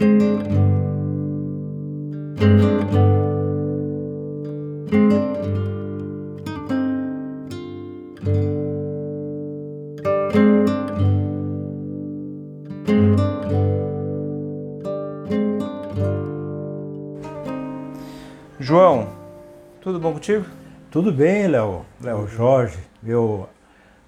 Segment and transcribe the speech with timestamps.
[0.00, 0.16] João,
[19.82, 20.46] tudo bom contigo?
[20.90, 21.84] Tudo bem, Léo.
[22.00, 23.46] Léo Jorge, meu,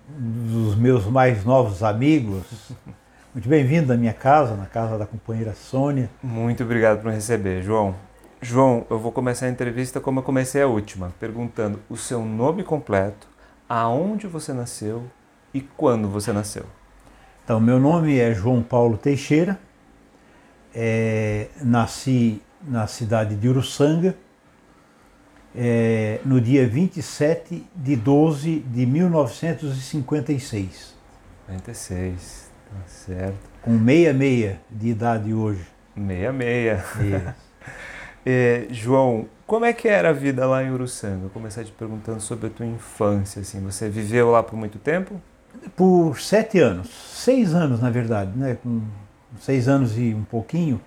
[0.09, 2.73] um dos meus mais novos amigos.
[3.35, 6.11] Muito bem-vindo à minha casa, na casa da companheira Sônia.
[6.23, 7.95] Muito obrigado por me receber, João.
[8.43, 12.63] João, eu vou começar a entrevista como eu comecei a última, perguntando o seu nome
[12.63, 13.27] completo,
[13.67, 15.05] aonde você nasceu
[15.55, 16.67] e quando você nasceu.
[17.43, 19.59] Então, meu nome é João Paulo Teixeira,
[20.75, 24.15] é, nasci na cidade de Uruçanga,
[25.57, 30.95] é, no dia 27 de 12 de 1956.
[31.47, 32.42] 56,
[32.73, 33.51] tá certo.
[33.63, 35.67] Com 66 de idade hoje.
[35.97, 37.23] 66.
[38.25, 41.19] é, João, como é que era a vida lá em Uruçanga?
[41.19, 43.43] Vou começar te perguntando sobre a tua infância.
[43.43, 43.61] Assim.
[43.61, 45.21] Você viveu lá por muito tempo?
[45.77, 48.57] Por sete anos, seis anos na verdade, né?
[48.63, 48.81] com
[49.39, 50.81] seis anos e um pouquinho,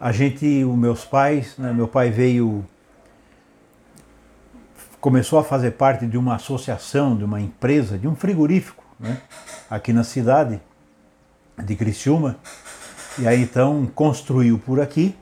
[0.00, 1.72] a gente, os meus pais, né?
[1.72, 2.64] meu pai veio
[5.00, 9.18] começou a fazer parte de uma associação, de uma empresa, de um frigorífico, né?
[9.70, 10.60] aqui na cidade
[11.62, 12.36] de Criciúma.
[13.18, 15.16] E aí então construiu por aqui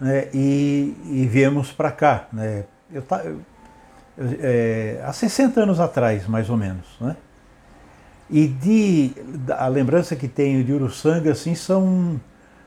[0.00, 0.28] né?
[0.32, 2.26] e, e viemos para cá.
[2.32, 2.64] Né?
[2.92, 3.40] Eu, eu,
[4.40, 6.86] é, há 60 anos atrás, mais ou menos.
[7.00, 7.16] Né?
[8.28, 9.12] E de,
[9.50, 12.20] a lembrança que tenho de Uruçanga assim, são,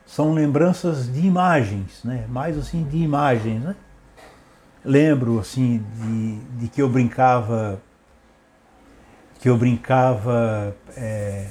[0.06, 2.26] são lembranças de imagens, né?
[2.28, 3.62] mais assim de imagens.
[3.62, 3.74] Né?
[4.84, 7.80] lembro assim de, de que eu brincava
[9.40, 11.46] que eu brincava é,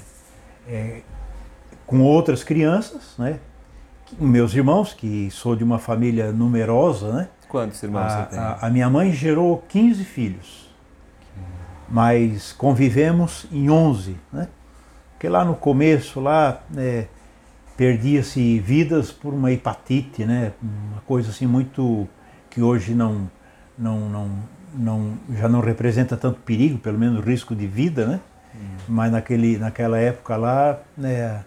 [0.68, 1.02] é,
[1.94, 3.40] com outras crianças, né?
[4.20, 7.28] Meus irmãos, que sou de uma família numerosa, né?
[7.48, 8.40] Quantos irmãos a, você tem?
[8.40, 10.74] A, a, minha mãe gerou 15 filhos,
[11.88, 14.48] mas convivemos em 11, né?
[15.12, 17.06] Porque lá no começo, lá, é,
[17.78, 20.52] perdia-se vidas por uma hepatite, né?
[20.64, 22.08] Uma coisa assim muito
[22.50, 23.30] que hoje não,
[23.78, 24.30] não, não,
[24.74, 28.20] não, já não representa tanto perigo, pelo menos risco de vida, né?
[28.56, 28.78] Hum.
[28.88, 31.44] Mas naquele, naquela época lá né,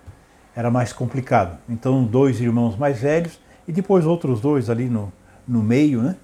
[0.56, 1.59] era mais complicado.
[1.69, 5.12] Então, dois irmãos mais velhos e depois outros dois ali no,
[5.47, 6.17] no meio, né?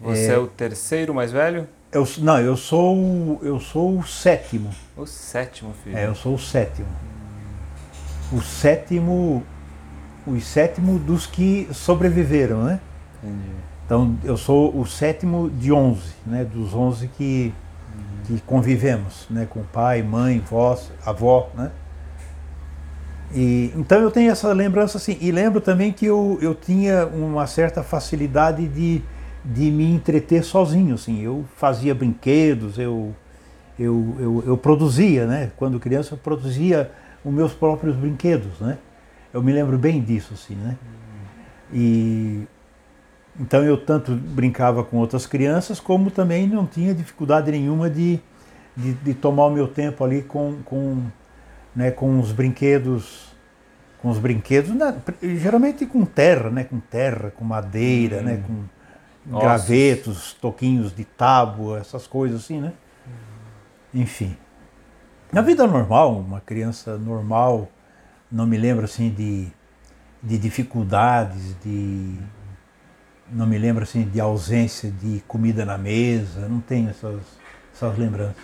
[0.00, 1.66] Você é, é o terceiro mais velho?
[1.90, 4.70] Eu, não, eu sou, eu sou o sétimo.
[4.96, 5.96] O sétimo, filho.
[5.96, 6.88] É, eu sou o sétimo.
[8.32, 9.42] O sétimo,
[10.26, 12.80] o sétimo dos que sobreviveram, né?
[13.22, 13.50] Entendi.
[13.84, 17.52] Então eu sou o sétimo de onze, né, dos onze que,
[18.24, 21.70] que convivemos, né, com pai, mãe, vó, avó, né.
[23.34, 27.46] E, então eu tenho essa lembrança assim, e lembro também que eu, eu tinha uma
[27.46, 29.00] certa facilidade de,
[29.44, 33.14] de me entreter sozinho, assim, eu fazia brinquedos, eu,
[33.78, 36.90] eu, eu, eu produzia, né, quando criança eu produzia
[37.24, 38.76] os meus próprios brinquedos, né,
[39.32, 40.76] eu me lembro bem disso, assim, né,
[41.72, 42.46] e
[43.40, 48.20] então eu tanto brincava com outras crianças, como também não tinha dificuldade nenhuma de,
[48.76, 51.02] de, de tomar o meu tempo ali com, com,
[51.74, 53.32] né, com os brinquedos,
[54.00, 58.22] com os brinquedos, né, geralmente com terra, né, com terra, com madeira, hum.
[58.22, 58.64] né, com
[59.30, 59.44] Nossa.
[59.44, 62.72] gravetos, toquinhos de tábua, essas coisas assim, né?
[63.94, 64.36] Enfim.
[65.32, 67.68] Na vida normal, uma criança normal,
[68.30, 69.48] não me lembro assim de,
[70.22, 72.18] de dificuldades, de
[73.30, 77.20] não me lembro assim de ausência de comida na mesa, não tenho essas,
[77.74, 78.36] essas lembranças.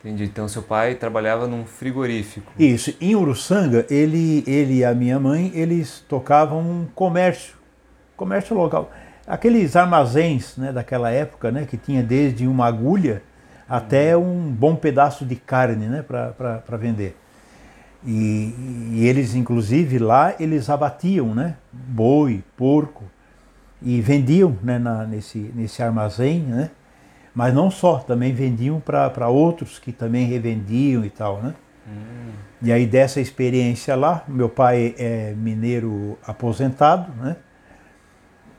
[0.00, 0.24] Entendi.
[0.24, 2.52] Então seu pai trabalhava num frigorífico.
[2.58, 2.94] Isso.
[3.00, 7.54] Em Uruçanga, ele, ele e a minha mãe, eles tocavam um comércio,
[8.16, 8.90] comércio local.
[9.26, 13.22] Aqueles armazéns né, daquela época, né, que tinha desde uma agulha
[13.68, 17.16] até um bom pedaço de carne né, para vender.
[18.04, 18.54] E,
[18.94, 23.04] e, eles, inclusive, lá eles abatiam né, boi, porco,
[23.82, 26.70] e vendiam né, na, nesse, nesse armazém, né?
[27.34, 31.40] Mas não só, também vendiam para outros que também revendiam e tal.
[31.42, 31.54] Né?
[31.86, 32.32] Hum.
[32.62, 37.36] E aí dessa experiência lá, meu pai é mineiro aposentado, né?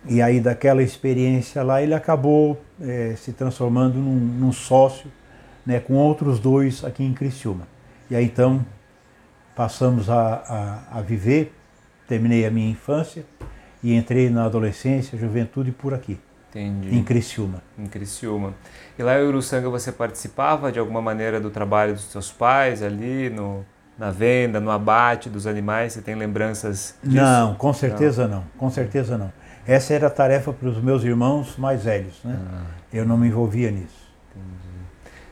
[0.08, 5.12] e aí daquela experiência lá ele acabou é, se transformando num, num sócio
[5.66, 7.68] né, com outros dois aqui em Criciúma.
[8.10, 8.66] E aí então
[9.56, 11.54] passamos a, a, a viver,
[12.08, 13.24] terminei a minha infância,
[13.84, 16.20] e entrei na adolescência, juventude por aqui.
[16.52, 16.96] Entendi.
[16.96, 17.64] Em Criciúma.
[17.80, 18.54] Em Criciúma.
[19.00, 23.30] E lá em Uruçanga você participava de alguma maneira do trabalho dos seus pais ali
[23.30, 23.66] no,
[23.98, 25.94] na venda, no abate dos animais?
[25.94, 27.24] Você tem lembranças disso?
[27.24, 29.32] Não, com certeza não, não com certeza não.
[29.66, 32.38] Essa era a tarefa para os meus irmãos mais velhos, né?
[32.52, 32.64] Ah.
[32.92, 34.12] Eu não me envolvia nisso.
[34.32, 34.86] Entendi.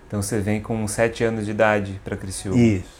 [0.07, 2.57] Então você vem com sete anos de idade para Criciúma.
[2.57, 3.00] Isso.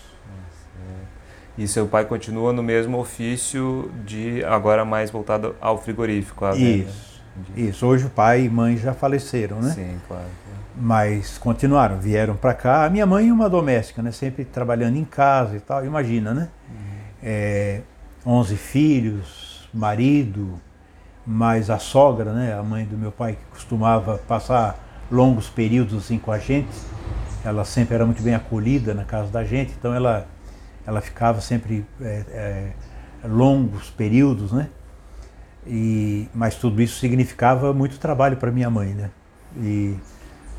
[1.58, 6.46] E seu pai continua no mesmo ofício de agora mais voltado ao frigorífico.
[6.46, 7.09] À Isso.
[7.56, 7.86] Isso.
[7.86, 9.72] Hoje o pai e mãe já faleceram, né?
[9.72, 10.26] Sim, claro.
[10.76, 12.86] Mas continuaram, vieram para cá.
[12.86, 14.12] A minha mãe é uma doméstica, né?
[14.12, 15.86] Sempre trabalhando em casa e tal.
[15.86, 16.50] Imagina, né?
[16.70, 16.76] Uhum.
[17.24, 17.82] É,
[18.26, 20.60] 11 filhos, marido,
[21.26, 22.58] mais a sogra, né?
[22.58, 24.78] A mãe do meu pai que costumava passar
[25.12, 26.70] longos períodos assim com a gente.
[27.44, 30.28] Ela sempre era muito bem acolhida na casa da gente, então ela
[30.86, 34.70] ela ficava sempre é, é, longos períodos, né?
[35.72, 39.12] E, mas tudo isso significava muito trabalho para minha mãe, né?
[39.56, 39.96] E,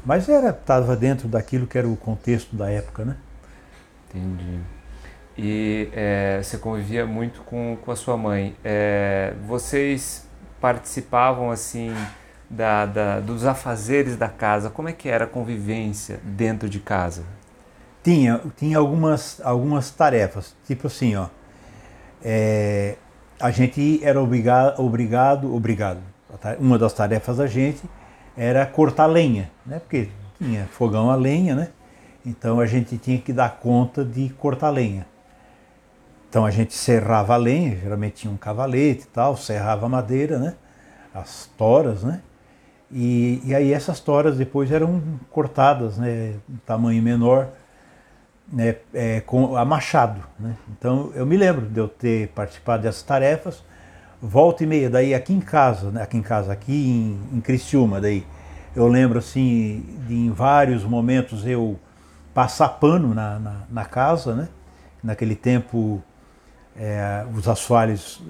[0.06, 3.16] mas era estava dentro daquilo que era o contexto da época, né?
[4.08, 4.60] Entendi.
[5.36, 8.54] E é, você convivia muito com, com a sua mãe.
[8.62, 10.28] É, vocês
[10.60, 11.92] participavam assim
[12.48, 14.70] da, da, dos afazeres da casa?
[14.70, 17.24] Como é que era a convivência dentro de casa?
[18.04, 21.26] Tinha, tinha algumas, algumas tarefas, tipo assim, ó,
[22.22, 22.96] é,
[23.40, 26.00] a gente era obrigado, obrigado, obrigado,
[26.58, 27.82] uma das tarefas da gente
[28.36, 29.78] era cortar lenha, né?
[29.78, 30.08] Porque
[30.38, 31.68] tinha fogão a lenha, né?
[32.24, 35.06] Então a gente tinha que dar conta de cortar lenha.
[36.28, 40.38] Então a gente serrava a lenha, geralmente tinha um cavalete e tal, serrava a madeira,
[40.38, 40.54] né?
[41.12, 42.20] As toras, né?
[42.92, 46.34] E, e aí essas toras depois eram cortadas, né?
[46.66, 47.48] Tamanho menor
[48.52, 50.20] né, é, com a machado.
[50.38, 50.54] Né?
[50.70, 53.62] Então eu me lembro de eu ter participado dessas tarefas,
[54.20, 58.00] volta e meia, daí aqui em casa, né, aqui em casa, aqui em, em Criciúma,
[58.00, 58.24] daí
[58.74, 61.78] eu lembro assim de em vários momentos eu
[62.32, 64.48] passar pano na, na, na casa, né?
[65.02, 66.02] Naquele tempo
[66.76, 68.22] é, os assoalhos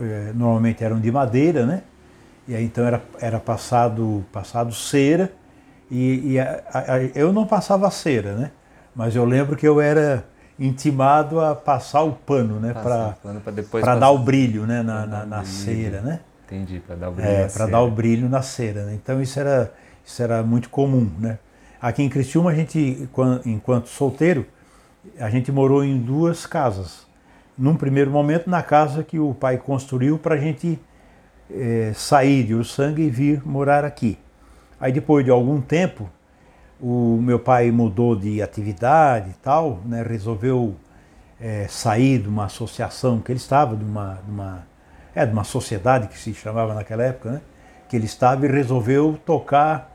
[0.00, 1.82] é, normalmente eram de madeira, né?
[2.46, 5.32] E aí então era, era passado, passado cera
[5.90, 8.50] e, e a, a, eu não passava cera, né?
[8.96, 10.24] Mas eu lembro que eu era
[10.58, 12.72] intimado a passar o pano, né?
[12.72, 14.82] Para dar o brilho né?
[14.82, 16.20] na, na, na cera, né?
[16.46, 18.84] Entendi, para dar o brilho é, na para dar o brilho na cera.
[18.86, 18.94] Né?
[18.94, 19.70] Então isso era,
[20.04, 21.38] isso era muito comum, né?
[21.80, 23.06] Aqui em Criciúma, a gente,
[23.44, 24.46] enquanto solteiro,
[25.20, 27.06] a gente morou em duas casas.
[27.56, 30.80] Num primeiro momento, na casa que o pai construiu para a gente
[31.50, 34.18] é, sair de Uruçanga e vir morar aqui.
[34.80, 36.10] Aí depois de algum tempo,
[36.80, 40.76] o meu pai mudou de atividade e tal, né, resolveu
[41.40, 44.66] é, sair de uma associação que ele estava, de uma, de uma,
[45.14, 47.40] é, de uma sociedade que se chamava naquela época, né,
[47.88, 49.94] que ele estava e resolveu tocar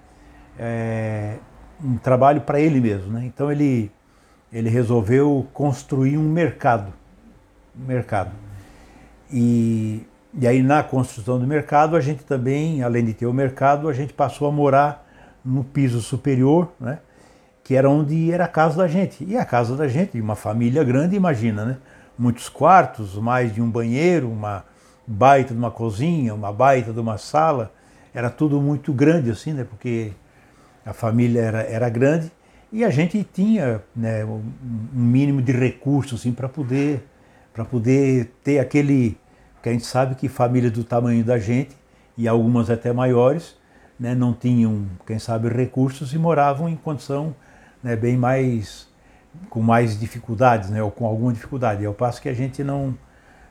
[0.57, 1.37] é,
[1.83, 3.11] um trabalho para ele mesmo.
[3.11, 3.25] Né?
[3.25, 3.91] Então ele,
[4.51, 6.93] ele resolveu construir um mercado.
[7.79, 8.31] Um mercado.
[9.31, 13.89] E, e aí na construção do mercado a gente também, além de ter o mercado,
[13.89, 15.00] a gente passou a morar
[15.43, 16.99] no piso superior, né?
[17.63, 19.23] que era onde era a casa da gente.
[19.23, 21.77] E a casa da gente, de uma família grande, imagina, né?
[22.17, 24.65] Muitos quartos, mais de um banheiro, uma
[25.07, 27.71] baita de uma cozinha, uma baita de uma sala.
[28.13, 29.63] Era tudo muito grande assim, né?
[29.63, 30.11] Porque
[30.85, 32.31] a família era, era grande
[32.71, 34.41] e a gente tinha né, um
[34.93, 37.03] mínimo de recursos assim, para poder,
[37.69, 39.17] poder ter aquele.
[39.55, 41.75] Porque a gente sabe que famílias do tamanho da gente,
[42.17, 43.55] e algumas até maiores,
[44.01, 47.35] né, não tinham, quem sabe, recursos e moravam em condição
[47.83, 48.89] né, bem mais
[49.47, 51.83] com mais dificuldades, né, ou com alguma dificuldade.
[51.83, 52.97] Eu passo que a gente não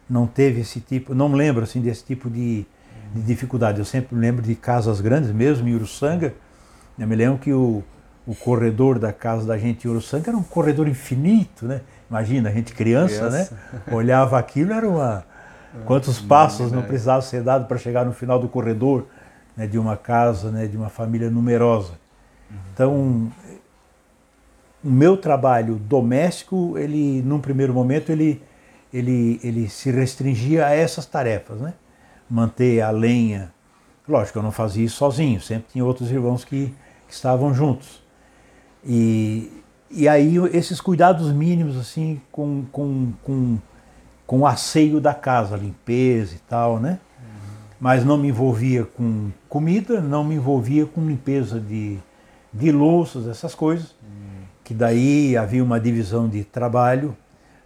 [0.09, 2.66] não teve esse tipo, não lembro assim desse tipo de,
[3.14, 3.78] de dificuldade.
[3.78, 6.35] Eu sempre lembro de casas grandes, mesmo em Uruçanga.
[6.99, 7.85] Eu me lembro que o,
[8.26, 11.83] o corredor da casa da gente em Uruçanga era um corredor infinito, né?
[12.11, 13.54] Imagina, a gente criança, criança.
[13.54, 13.80] né?
[13.95, 15.25] Olhava aquilo, era uma.
[15.87, 19.07] Quantos passos não precisava ser dado para chegar no final do corredor?
[19.60, 21.92] Né, de uma casa, né, de uma família numerosa.
[22.72, 23.30] Então,
[24.82, 28.42] o meu trabalho doméstico, ele, num primeiro momento, ele,
[28.90, 31.74] ele, ele se restringia a essas tarefas, né?
[32.28, 33.52] Manter a lenha.
[34.08, 36.74] Lógico, eu não fazia isso sozinho, sempre tinha outros irmãos que,
[37.06, 38.02] que estavam juntos.
[38.82, 43.58] E, e aí esses cuidados mínimos, assim, com, com, com,
[44.26, 46.98] com o asseio da casa, limpeza e tal, né?
[47.80, 51.99] mas não me envolvia com comida, não me envolvia com limpeza de,
[52.54, 54.45] de louças, essas coisas, hum.
[54.64, 57.14] que daí havia uma divisão de trabalho,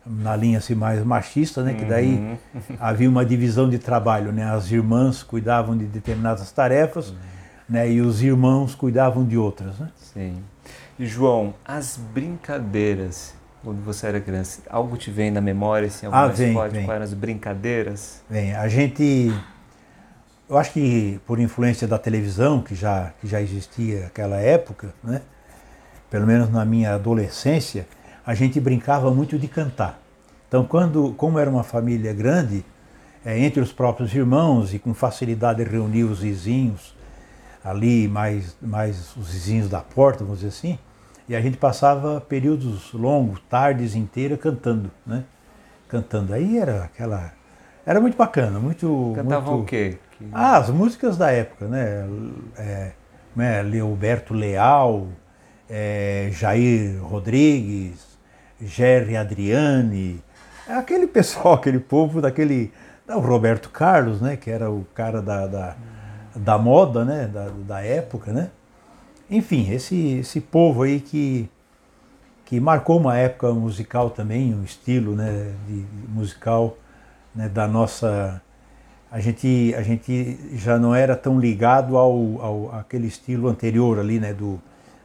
[0.06, 2.36] na linha assim, mais machista, né, que daí uhum.
[2.78, 7.16] havia uma divisão de trabalho, né, as irmãs cuidavam de determinadas tarefas, uhum.
[7.70, 9.88] né, e os irmãos cuidavam de outras, né.
[9.96, 10.42] Sim.
[10.98, 14.60] E João, as brincadeiras quando você era criança?
[14.68, 16.72] Algo te vem na memória, assim, algo ah, vem, forte?
[16.72, 16.90] vem.
[16.90, 18.22] As brincadeiras?
[18.28, 19.32] Vem, a gente...
[20.54, 25.20] Eu acho que por influência da televisão, que já, que já existia naquela época, né?
[26.08, 27.88] pelo menos na minha adolescência,
[28.24, 29.98] a gente brincava muito de cantar.
[30.46, 32.64] Então, quando, como era uma família grande,
[33.24, 36.94] é, entre os próprios irmãos e com facilidade reunia os vizinhos
[37.64, 40.78] ali, mais, mais os vizinhos da porta, vamos dizer assim,
[41.28, 45.24] e a gente passava períodos longos, tardes inteiras cantando, né?
[45.88, 46.32] Cantando.
[46.32, 47.32] Aí era aquela.
[47.84, 49.14] Era muito bacana, muito.
[49.16, 49.64] Cantavam muito...
[49.64, 49.98] o quê?
[50.18, 50.28] Que...
[50.32, 52.06] Ah, as músicas da época, né?
[52.56, 52.92] É,
[53.34, 53.62] né?
[53.62, 55.08] Leoberto Leal,
[55.68, 58.18] é, Jair Rodrigues,
[58.60, 60.22] Jerry Adriane,
[60.68, 62.72] aquele pessoal, aquele povo daquele.
[63.06, 64.36] O Roberto Carlos, né?
[64.36, 65.76] Que era o cara da, da,
[66.34, 67.26] da moda, né?
[67.26, 68.50] Da, da época, né?
[69.30, 71.50] Enfim, esse, esse povo aí que,
[72.44, 76.76] que marcou uma época musical também, um estilo né, de, musical
[77.34, 78.40] né, da nossa.
[79.14, 84.18] A gente, a gente já não era tão ligado ao, ao aquele estilo anterior ali,
[84.18, 84.60] né, do,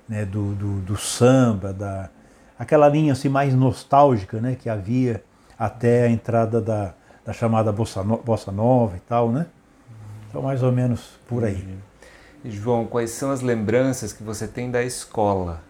[0.07, 2.09] né, do, do, do samba, da,
[2.57, 5.23] aquela linha assim, mais nostálgica né, que havia
[5.59, 9.45] até a entrada da, da chamada bossa, no, bossa nova e tal, né?
[10.27, 11.77] Então, mais ou menos por aí.
[12.43, 15.61] E, João, quais são as lembranças que você tem da escola?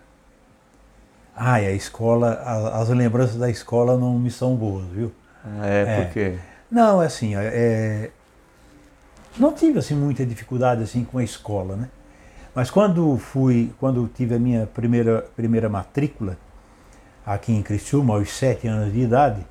[1.35, 5.11] Ah, a escola, a, as lembranças da escola não me são boas, viu?
[5.43, 6.03] Ah, é, é.
[6.05, 6.37] por quê?
[6.71, 8.11] Não, é assim, é,
[9.39, 11.89] não tive assim muita dificuldade assim com a escola, né?
[12.53, 16.37] Mas quando fui, quando tive a minha primeira primeira matrícula
[17.25, 19.45] aqui em Criciúma aos sete anos de idade,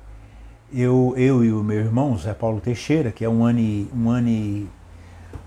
[0.71, 4.09] eu, eu e o meu irmão Zé Paulo Teixeira, que é um ano e, um
[4.09, 4.69] ano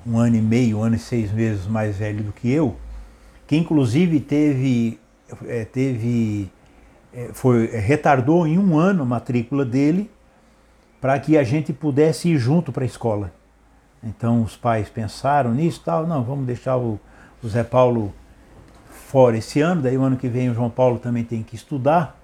[0.05, 2.77] um ano e meio, um ano e seis meses mais velho do que eu,
[3.47, 4.99] que inclusive teve
[5.47, 6.51] é, teve
[7.13, 10.11] é, foi retardou em um ano a matrícula dele
[11.01, 13.33] para que a gente pudesse ir junto para a escola.
[14.03, 16.99] Então os pais pensaram nisso, tal, não, vamos deixar o,
[17.43, 18.13] o Zé Paulo
[18.91, 22.19] fora esse ano, daí o ano que vem o João Paulo também tem que estudar.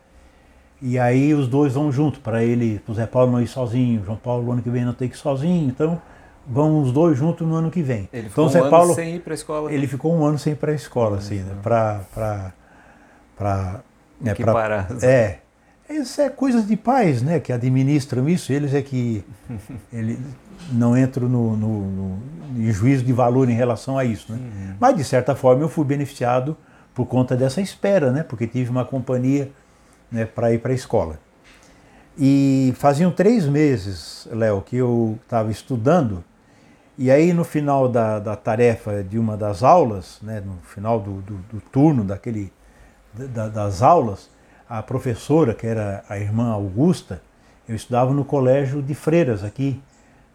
[0.80, 4.04] E aí os dois vão junto, para ele, o Zé Paulo não ir sozinho, o
[4.04, 6.00] João Paulo no ano que vem não tem que ir sozinho, então
[6.46, 8.08] vão os dois juntos no ano que vem.
[8.12, 9.72] Ele então, ficou Zé um Paulo, ano sem ir para a escola?
[9.72, 11.56] Ele ficou um ano sem ir para a escola, assim, né?
[11.62, 12.00] Para...
[13.36, 13.80] para
[14.20, 14.52] né, que pra,
[15.02, 15.38] É,
[15.88, 19.24] isso é coisa de pais, né, que administram isso, eles é que
[19.92, 20.18] ele
[20.72, 22.18] não entram no, no, no,
[22.56, 24.38] em juízo de valor em relação a isso, né?
[24.38, 24.74] Uhum.
[24.80, 26.56] Mas de certa forma eu fui beneficiado
[26.94, 28.22] por conta dessa espera, né?
[28.22, 29.50] Porque tive uma companhia
[30.10, 31.18] né, para ir para a escola.
[32.18, 36.24] E faziam três meses, Léo, que eu estava estudando,
[36.96, 41.22] e aí no final da, da, tarefa de uma das aulas, né, no final do,
[41.22, 42.52] do, do turno daquele,
[43.14, 44.28] da, das aulas,
[44.68, 47.22] a professora, que era a irmã Augusta,
[47.68, 49.80] eu estudava no colégio de freiras aqui,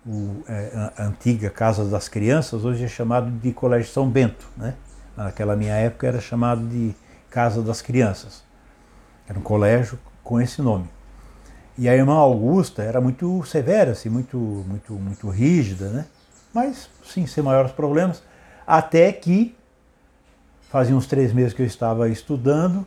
[0.05, 4.47] o, é, a antiga Casa das Crianças, hoje é chamado de Colégio São Bento.
[4.57, 4.75] Né?
[5.15, 6.93] Naquela minha época era chamado de
[7.29, 8.43] Casa das Crianças.
[9.27, 10.89] Era um colégio com esse nome.
[11.77, 16.05] E a irmã Augusta era muito severa, assim, muito, muito, muito rígida, né?
[16.53, 18.21] Mas, sim, sem maiores problemas.
[18.67, 19.55] Até que
[20.69, 22.85] fazia uns três meses que eu estava estudando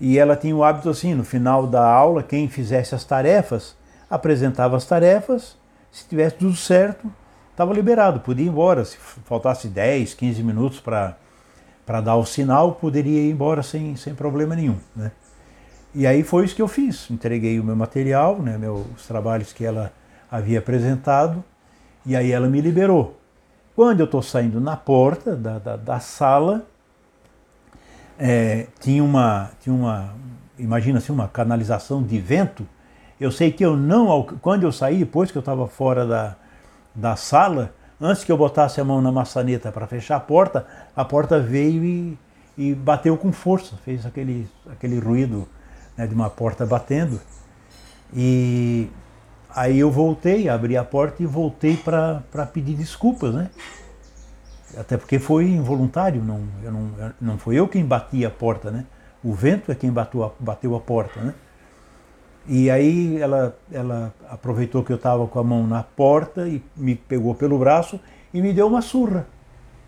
[0.00, 3.76] e ela tinha o hábito assim, no final da aula, quem fizesse as tarefas,
[4.08, 5.56] apresentava as tarefas,
[5.92, 7.12] se tivesse tudo certo,
[7.50, 8.84] estava liberado, podia ir embora.
[8.84, 14.56] Se faltasse 10, 15 minutos para dar o sinal, poderia ir embora sem, sem problema
[14.56, 15.12] nenhum, né?
[15.94, 17.10] E aí foi isso que eu fiz.
[17.10, 19.92] Entreguei o meu material, né, meus os trabalhos que ela
[20.30, 21.44] havia apresentado,
[22.06, 23.20] e aí ela me liberou.
[23.76, 26.66] Quando eu estou saindo na porta da, da, da sala,
[28.18, 30.14] é, tinha uma, tinha uma,
[30.58, 32.66] imagina assim, uma canalização de vento.
[33.22, 36.34] Eu sei que eu não, quando eu saí, depois que eu estava fora da,
[36.92, 41.04] da sala, antes que eu botasse a mão na maçaneta para fechar a porta, a
[41.04, 42.18] porta veio e,
[42.58, 45.46] e bateu com força, fez aquele, aquele ruído
[45.96, 47.20] né, de uma porta batendo.
[48.12, 48.90] E
[49.54, 53.50] aí eu voltei, abri a porta e voltei para pedir desculpas, né?
[54.76, 58.84] Até porque foi involuntário, não, eu não, não foi eu quem bati a porta, né?
[59.22, 61.32] O vento é quem bateu a, bateu a porta, né?
[62.46, 66.94] E aí ela, ela aproveitou que eu estava com a mão na porta e me
[66.94, 68.00] pegou pelo braço
[68.34, 69.26] e me deu uma surra.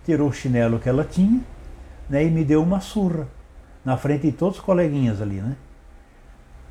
[0.05, 1.41] Tirou o chinelo que ela tinha
[2.09, 3.27] né, e me deu uma surra
[3.85, 5.57] na frente de todos os coleguinhas ali, né?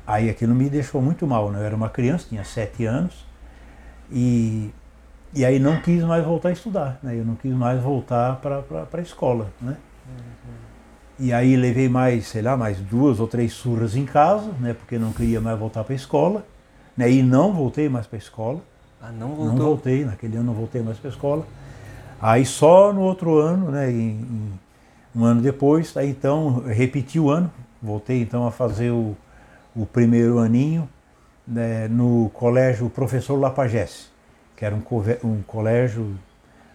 [0.06, 1.60] Aí aquilo me deixou muito mal, né?
[1.60, 3.24] Eu era uma criança, tinha sete anos,
[4.10, 4.70] e,
[5.32, 7.18] e aí não quis mais voltar a estudar, né?
[7.18, 9.76] Eu não quis mais voltar para a escola, né?
[11.18, 14.74] E aí levei mais, sei lá, mais duas ou três surras em casa, né?
[14.74, 16.44] Porque não queria mais voltar para a escola.
[16.96, 18.60] Né, e não voltei mais para a escola.
[19.02, 19.46] Ah, não voltou?
[19.46, 21.46] Não voltei, naquele ano não voltei mais para a escola.
[22.20, 24.52] Aí só no outro ano, né, em, em,
[25.14, 27.50] um ano depois, aí então repeti o ano,
[27.82, 29.16] voltei então a fazer o,
[29.76, 30.88] o primeiro aninho
[31.46, 34.06] né, no colégio Professor Lapagesse,
[34.56, 34.82] que era um,
[35.22, 36.14] um colégio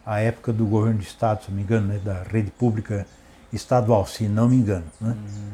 [0.05, 3.08] à época do governo do estado, se não me engano, né, da rede pública
[3.51, 4.86] estadual, se não me engano.
[5.00, 5.10] Né?
[5.10, 5.50] Uhum.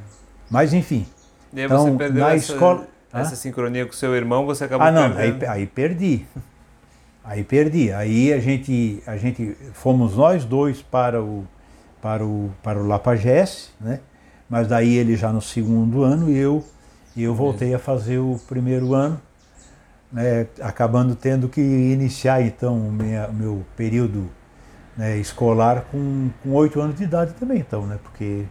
[0.49, 1.05] Mas enfim.
[1.53, 4.85] E aí então, você perdeu na essa, escola, essa sincronia com seu irmão, você acabou
[4.87, 5.43] Ah, não, perdendo.
[5.43, 6.25] aí, aí perdi.
[7.23, 7.91] Aí perdi.
[7.91, 11.45] Aí a gente, a gente fomos nós dois para o
[12.01, 13.99] para o para o Lapagesse, né?
[14.47, 16.63] Mas daí ele já no segundo ano e eu
[17.17, 19.19] eu voltei a fazer o primeiro ano,
[20.11, 20.45] né?
[20.61, 24.29] Acabando tendo que iniciar então o meu período
[24.97, 27.99] né, escolar com oito anos de idade também, então, né?
[28.01, 28.45] Porque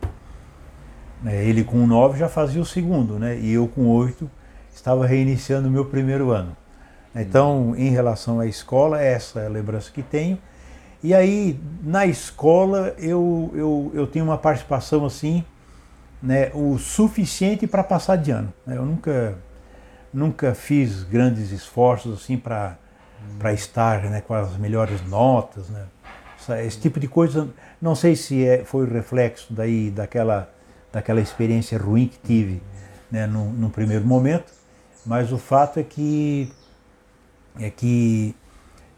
[1.23, 3.39] né, ele com nove já fazia o segundo, né?
[3.39, 4.31] E eu com oito
[4.75, 6.57] estava reiniciando o meu primeiro ano.
[7.15, 10.39] Então, em relação à escola, essa é a lembrança que tenho.
[11.03, 15.45] E aí, na escola, eu, eu, eu tenho uma participação assim,
[16.23, 18.53] né, o suficiente para passar de ano.
[18.67, 18.77] Né?
[18.77, 19.39] Eu nunca,
[20.13, 22.79] nunca fiz grandes esforços assim para
[23.39, 25.87] para estar né, com as melhores notas, né?
[26.51, 27.49] Esse tipo de coisa.
[27.81, 30.51] Não sei se é, foi reflexo daí daquela,
[30.93, 32.63] daquela experiência ruim que tive
[33.11, 34.53] né, no, no primeiro momento,
[35.07, 36.53] mas o fato é que
[37.61, 38.35] é que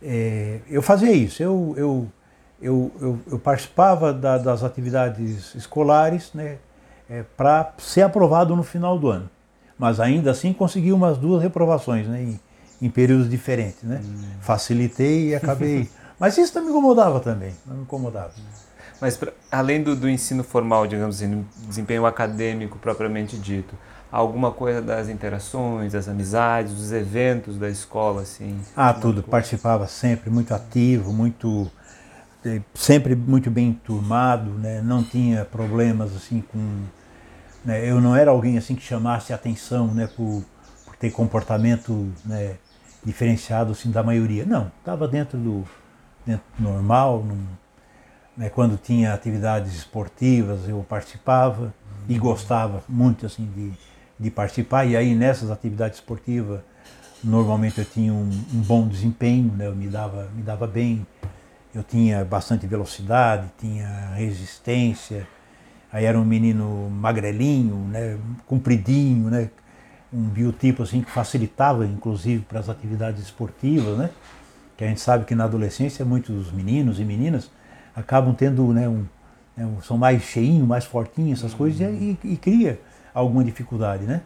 [0.02, 1.42] é, eu fazia isso.
[1.42, 2.08] Eu, eu,
[2.60, 6.58] eu, eu, eu participava da, das atividades escolares né,
[7.08, 9.28] é, para ser aprovado no final do ano.
[9.78, 12.40] Mas ainda assim consegui umas duas reprovações né, em,
[12.80, 13.82] em períodos diferentes.
[13.82, 14.00] Né?
[14.02, 14.24] Hum.
[14.40, 15.90] Facilitei e acabei.
[16.18, 18.32] Mas isso me incomodava também, não me incomodava.
[19.00, 23.74] Mas pra, além do, do ensino formal, digamos assim, desempenho acadêmico propriamente dito,
[24.10, 28.58] alguma coisa das interações, das amizades, dos eventos da escola, assim?
[28.74, 29.16] Ah, tudo.
[29.22, 29.28] Coisa.
[29.28, 31.70] Participava sempre, muito ativo, muito
[32.44, 34.80] eh, sempre muito bem turmado, né?
[34.80, 36.82] Não tinha problemas assim com,
[37.64, 37.88] né?
[37.88, 40.08] eu não era alguém assim que chamasse atenção, né?
[40.16, 40.42] Por,
[40.86, 42.56] por ter comportamento, né?
[43.04, 44.46] Diferenciado assim da maioria.
[44.46, 45.64] Não, estava dentro do
[46.26, 47.22] dentro do normal.
[47.22, 47.46] Num,
[48.36, 48.50] né?
[48.50, 51.72] Quando tinha atividades esportivas eu participava
[52.08, 53.72] e gostava muito assim de
[54.18, 54.84] de participar.
[54.84, 56.60] E aí nessas atividades esportivas,
[57.22, 59.66] normalmente eu tinha um, um bom desempenho, né?
[59.66, 61.06] eu me dava, me dava bem,
[61.74, 65.26] eu tinha bastante velocidade, tinha resistência.
[65.92, 68.18] Aí era um menino magrelinho, né?
[68.46, 69.50] compridinho, né?
[70.12, 74.10] um biotipo assim que facilitava inclusive para as atividades esportivas, né?
[74.76, 77.50] Que a gente sabe que na adolescência muitos meninos e meninas
[77.94, 79.06] acabam tendo, né, um,
[79.56, 82.78] né, são mais cheinhos, mais fortinhos, essas coisas, e, e, cria
[83.14, 84.20] alguma dificuldade, né?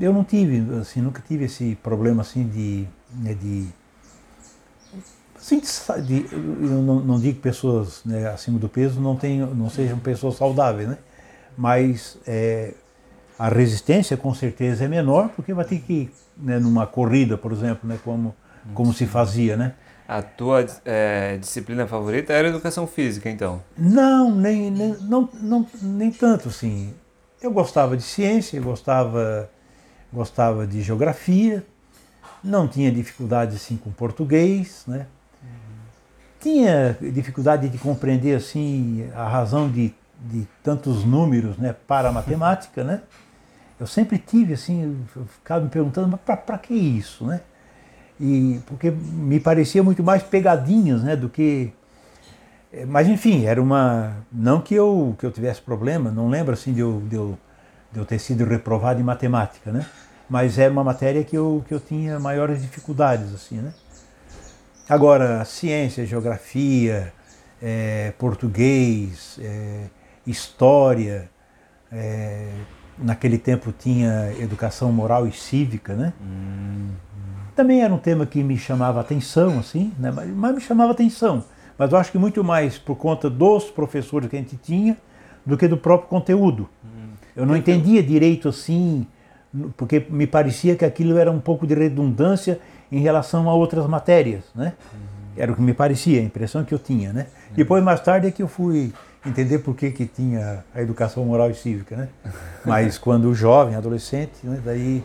[0.00, 3.68] Eu não tive, assim, nunca tive esse problema assim de, né, de
[5.36, 5.60] assim,
[6.04, 6.38] de, eu
[6.82, 10.88] não, não, digo que pessoas né, acima do peso não tenham, não sejam pessoas saudáveis,
[10.88, 10.98] né?
[11.56, 12.74] Mas é,
[13.38, 17.88] a resistência com certeza é menor porque vai ter que né, numa corrida, por exemplo,
[17.88, 18.34] né, como
[18.74, 19.74] como se fazia, né?
[20.06, 23.62] A tua é, disciplina favorita era educação física, então?
[23.76, 26.92] Não, nem, nem, não, não, nem tanto, assim.
[27.40, 29.50] Eu gostava de ciência, gostava,
[30.12, 31.64] gostava de geografia,
[32.42, 35.06] não tinha dificuldade assim com português, né?
[36.40, 42.82] Tinha dificuldade de compreender assim a razão de, de tantos números, né, para a matemática,
[42.82, 43.02] né?
[43.78, 47.40] Eu sempre tive assim, eu ficava me perguntando, mas para que isso, né?
[48.20, 51.72] E porque me parecia muito mais pegadinhas, né, do que
[52.72, 54.16] é, mas enfim, era uma.
[54.32, 57.38] Não que eu, que eu tivesse problema, não lembro assim de eu, de, eu,
[57.92, 59.84] de eu ter sido reprovado em matemática, né?
[60.28, 63.74] Mas era uma matéria que eu, que eu tinha maiores dificuldades, assim, né?
[64.88, 67.12] Agora, ciência, geografia,
[67.60, 69.86] é, português, é,
[70.26, 71.30] história,
[71.90, 72.48] é,
[72.98, 76.12] naquele tempo tinha educação moral e cívica, né?
[76.20, 76.51] Hum.
[77.54, 80.10] Também era um tema que me chamava atenção, assim, né?
[80.10, 81.44] mas, mas me chamava atenção
[81.78, 84.96] mas eu acho que muito mais por conta dos professores que a gente tinha
[85.44, 86.68] do que do próprio conteúdo.
[86.84, 87.08] Hum.
[87.34, 89.06] Eu não entendia direito assim,
[89.76, 92.60] porque me parecia que aquilo era um pouco de redundância
[92.90, 94.74] em relação a outras matérias, né?
[94.92, 95.00] Uhum.
[95.36, 97.22] Era o que me parecia, a impressão que eu tinha, né?
[97.48, 97.56] Uhum.
[97.56, 98.92] Depois, mais tarde, é que eu fui
[99.26, 102.08] entender por que, que tinha a educação moral e cívica, né?
[102.64, 104.60] Mas quando jovem, adolescente, né?
[104.64, 105.02] daí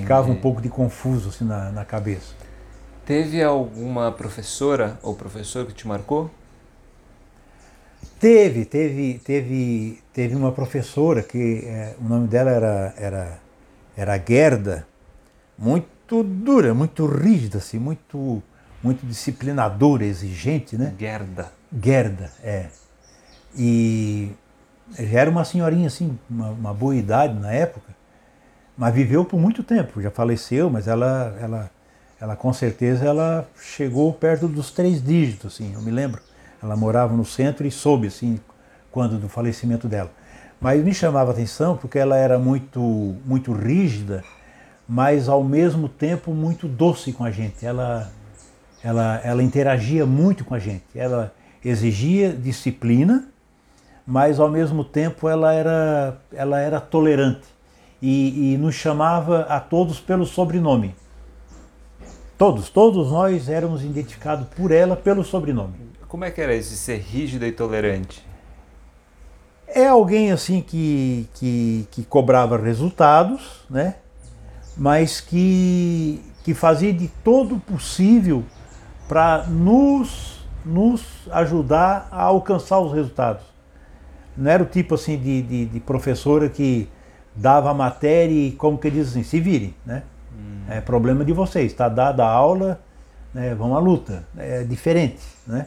[0.00, 2.34] ficava um pouco de confuso assim na, na cabeça.
[3.04, 6.30] Teve alguma professora ou professor que te marcou?
[8.20, 13.38] Teve, teve, teve, teve uma professora que é, o nome dela era, era,
[13.96, 14.86] era Gerda,
[15.58, 18.40] muito dura, muito rígida, assim, muito,
[18.80, 20.94] muito disciplinadora, exigente, né?
[20.96, 21.52] Gerda.
[21.82, 22.66] Gerda, é.
[23.56, 24.30] E
[24.96, 27.91] já era uma senhorinha, assim, uma, uma boa idade na época,
[28.76, 31.70] mas viveu por muito tempo, já faleceu, mas ela, ela,
[32.20, 36.20] ela com certeza ela chegou perto dos três dígitos, assim, eu me lembro.
[36.62, 38.38] Ela morava no centro e soube, assim,
[38.90, 40.10] quando do falecimento dela.
[40.60, 42.80] Mas me chamava atenção porque ela era muito,
[43.26, 44.22] muito rígida,
[44.88, 47.66] mas ao mesmo tempo muito doce com a gente.
[47.66, 48.10] Ela,
[48.82, 50.84] ela, ela interagia muito com a gente.
[50.94, 53.28] Ela exigia disciplina,
[54.06, 57.51] mas ao mesmo tempo ela era, ela era tolerante
[58.02, 60.94] e, e nos chamava a todos pelo sobrenome.
[62.36, 65.74] Todos, todos nós éramos identificados por ela pelo sobrenome.
[66.08, 68.26] Como é que era isso de ser rígida e tolerante?
[69.68, 73.94] É alguém assim que, que, que cobrava resultados, né?
[74.76, 78.44] mas que, que fazia de todo possível
[79.08, 83.44] para nos, nos ajudar a alcançar os resultados.
[84.36, 86.88] Não era o tipo assim de, de, de professora que
[87.34, 90.02] dava a matéria e como que diz assim, se vire, né?
[90.32, 90.62] Hum.
[90.68, 92.80] É problema de vocês, está dada a aula,
[93.32, 94.24] né, vão à luta.
[94.36, 95.66] É diferente, né?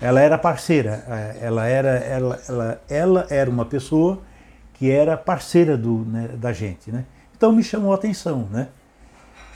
[0.00, 4.20] ela era parceira, é, ela era, ela, ela, ela era uma pessoa
[4.74, 7.04] que era parceira do, né, da gente, né?
[7.36, 8.68] Então me chamou a atenção, né?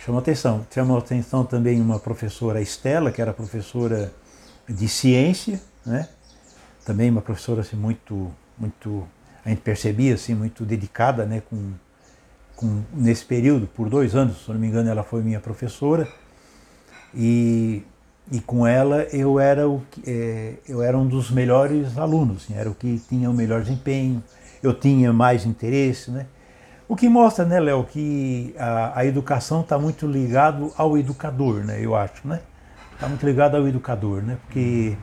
[0.04, 0.66] Chamou a atenção.
[0.72, 4.12] Chamou a atenção também uma professora Estela, que era professora
[4.68, 6.08] de ciência, né?
[6.84, 9.06] Também uma professora assim muito, muito,
[9.44, 11.42] a gente percebia assim muito dedicada, né?
[11.48, 11.72] Com,
[12.57, 16.09] com nesse período por dois anos, se não me engano, ela foi minha professora
[17.14, 17.83] e
[18.31, 22.68] e com ela eu era, o, é, eu era um dos melhores alunos, assim, era
[22.68, 24.22] o que tinha o melhor desempenho,
[24.62, 26.27] eu tinha mais interesse, né?
[26.87, 31.79] O que mostra, né, Léo, que a, a educação está muito ligado ao educador, né,
[31.83, 32.40] eu acho, né?
[32.94, 34.37] Está muito ligado ao educador, né?
[34.44, 34.96] Porque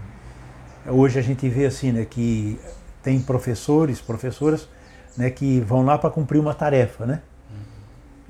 [0.88, 2.60] hoje a gente vê assim, né, que
[3.06, 4.68] tem professores, professoras,
[5.16, 7.22] né, que vão lá para cumprir uma tarefa, né?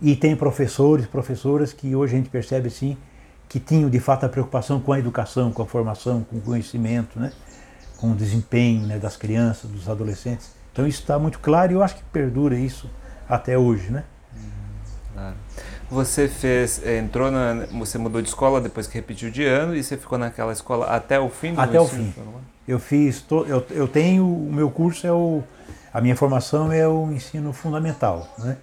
[0.01, 2.97] E tem professores, professoras que hoje a gente percebe assim,
[3.47, 7.17] que tinham de fato a preocupação com a educação, com a formação, com o conhecimento,
[7.17, 7.31] né?
[7.95, 8.99] com o desempenho né?
[8.99, 10.51] das crianças, dos adolescentes.
[10.73, 12.89] Então isso está muito claro e eu acho que perdura isso
[13.29, 14.03] até hoje, né?
[15.13, 15.35] Claro.
[15.89, 19.81] Você fez, eh, entrou na, você mudou de escola depois que repetiu de ano e
[19.81, 22.13] você ficou naquela escola até o fim do Até o fim.
[22.67, 25.43] Eu fiz, to, eu, eu tenho, o meu curso é o,
[25.93, 28.57] a minha formação é o ensino fundamental, né?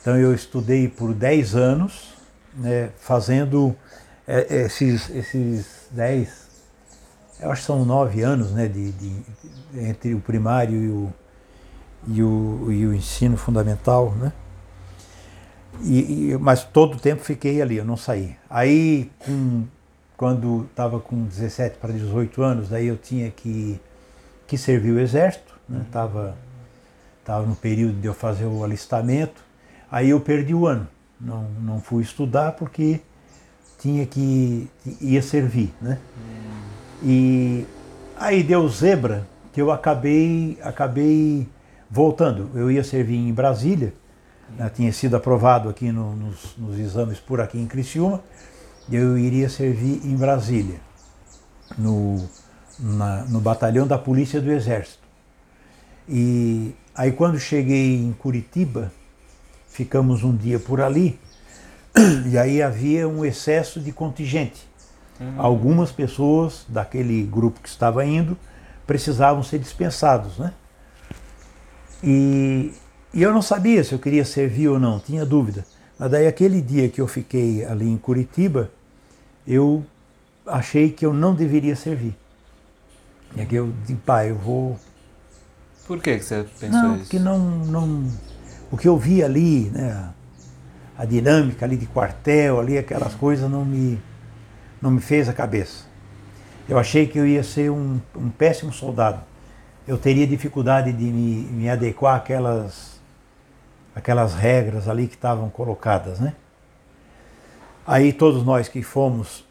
[0.00, 2.14] Então eu estudei por 10 anos,
[2.54, 3.74] né, fazendo
[4.26, 6.46] é, esses, esses dez,
[7.40, 9.22] eu acho que são nove anos né, de, de
[9.74, 11.12] entre o primário e o,
[12.08, 14.32] e o, e o ensino fundamental, né?
[15.82, 18.36] E, e, mas todo o tempo fiquei ali, eu não saí.
[18.48, 19.64] Aí, com,
[20.16, 23.80] quando estava com 17 para 18 anos, daí eu tinha que,
[24.46, 25.54] que servir o exército,
[25.86, 26.34] estava né?
[27.24, 29.42] tava no período de eu fazer o alistamento,
[29.90, 30.88] aí eu perdi o ano
[31.20, 33.00] não, não fui estudar porque
[33.78, 34.68] tinha que
[35.00, 35.98] ia servir, né?
[36.16, 36.62] Hum.
[37.02, 37.66] E
[38.16, 41.46] aí deu zebra que eu acabei acabei
[41.90, 42.50] voltando.
[42.54, 43.92] Eu ia servir em Brasília,
[44.56, 44.70] né?
[44.74, 48.22] tinha sido aprovado aqui no, nos, nos, exames por aqui em Criciúma,
[48.90, 50.80] eu iria servir em Brasília,
[51.76, 52.28] no,
[52.78, 55.04] na, no batalhão da Polícia do Exército.
[56.08, 58.92] E aí quando cheguei em Curitiba,
[59.68, 61.18] ficamos um dia por ali
[62.30, 64.68] e aí havia um excesso de contingente.
[65.18, 65.34] Uhum.
[65.38, 68.36] Algumas pessoas daquele grupo que estava indo
[68.86, 70.52] precisavam ser dispensados, né?
[72.04, 72.72] E,
[73.12, 75.64] e eu não sabia se eu queria servir ou não, tinha dúvida.
[75.98, 78.70] Mas daí aquele dia que eu fiquei ali em Curitiba,
[79.46, 79.84] eu
[80.46, 82.16] achei que eu não deveria servir.
[83.34, 84.78] E aqui eu disse, pai, eu vou.
[85.86, 87.04] Por que, que você pensou não, isso?
[87.04, 88.10] Porque não, não,
[88.70, 90.10] o que eu vi ali, né,
[90.98, 94.00] a dinâmica ali de quartel, ali aquelas coisas não me,
[94.80, 95.84] não me fez a cabeça.
[96.68, 99.20] Eu achei que eu ia ser um, um péssimo soldado.
[99.86, 103.00] Eu teria dificuldade de me, me adequar àquelas,
[103.94, 106.34] àquelas regras ali que estavam colocadas, né?
[107.86, 109.44] Aí todos nós que fomos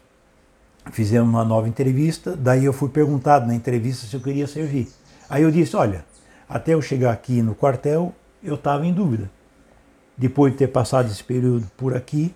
[0.92, 4.88] fizemos uma nova entrevista, daí eu fui perguntado na entrevista se eu queria servir.
[5.28, 6.04] Aí eu disse, olha,
[6.48, 9.30] até eu chegar aqui no quartel, eu estava em dúvida.
[10.16, 12.34] Depois de ter passado esse período por aqui,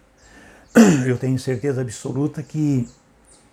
[1.07, 2.89] eu tenho certeza absoluta que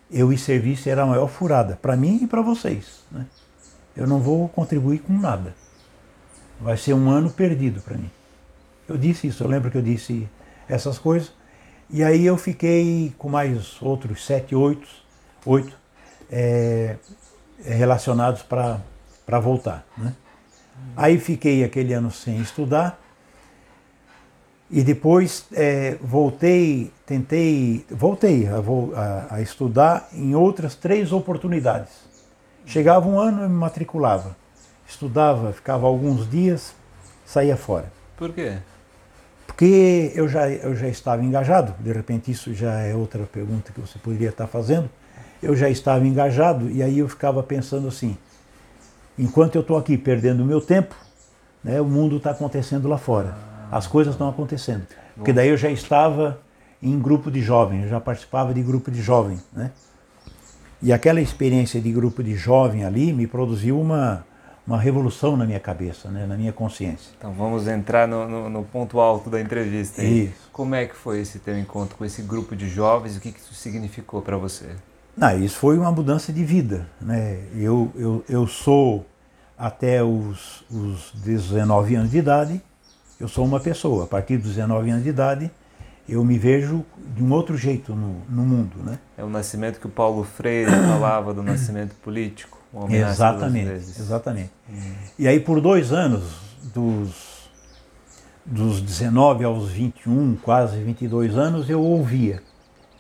[0.10, 3.04] eu ir serviço era a maior furada, para mim e para vocês.
[3.12, 3.26] Né?
[3.98, 5.56] eu não vou contribuir com nada.
[6.62, 8.12] Vai ser um ano perdido para mim.
[8.88, 10.30] Eu disse isso, eu lembro que eu disse
[10.70, 11.34] essas coisas.
[11.90, 14.88] E aí eu fiquei com mais outros sete, oito,
[15.46, 15.74] oito
[16.30, 16.98] é,
[17.64, 19.86] relacionados para voltar.
[19.98, 20.14] Né?
[20.96, 23.00] Aí fiquei aquele ano sem estudar.
[24.70, 31.94] E depois é, voltei, tentei, voltei a, a, a, estudar em outras três oportunidades.
[32.66, 34.36] Chegava um ano, eu me matriculava.
[34.86, 36.76] Estudava, ficava alguns dias,
[37.26, 37.92] saía fora.
[38.18, 38.58] Por quê?
[39.58, 43.82] Porque eu já, eu já estava engajado, de repente isso já é outra pergunta que
[43.82, 44.88] você poderia estar fazendo.
[45.42, 48.16] Eu já estava engajado e aí eu ficava pensando assim:
[49.18, 50.96] enquanto eu estou aqui perdendo o meu tempo,
[51.64, 54.86] né, o mundo está acontecendo lá fora as coisas estão acontecendo.
[55.16, 56.40] Porque daí eu já estava
[56.82, 59.72] em grupo de jovem, eu já participava de grupo de jovem, né?
[60.82, 64.24] E aquela experiência de grupo de jovem ali me produziu uma,
[64.68, 66.26] uma revolução na minha cabeça, né?
[66.26, 67.14] na minha consciência.
[67.18, 70.04] Então vamos entrar no, no, no ponto alto da entrevista.
[70.04, 70.50] Isso.
[70.52, 73.32] Como é que foi esse teu encontro com esse grupo de jovens e o que,
[73.32, 74.76] que isso significou para você?
[75.16, 76.86] Não, isso foi uma mudança de vida.
[77.00, 77.40] Né?
[77.56, 79.06] Eu, eu, eu sou,
[79.58, 82.62] até os, os 19 anos de idade,
[83.20, 84.04] eu sou uma pessoa.
[84.04, 85.50] A partir dos 19 anos de idade,
[86.08, 88.78] eu me vejo de um outro jeito no, no mundo.
[88.84, 89.00] Né?
[89.18, 92.57] É o nascimento que o Paulo Freire falava do nascimento político.
[92.90, 94.52] Exatamente, exatamente.
[94.70, 94.94] Hum.
[95.18, 96.24] E aí por dois anos,
[96.74, 97.50] dos,
[98.46, 102.42] dos 19 aos 21, quase 22 anos, eu ouvia.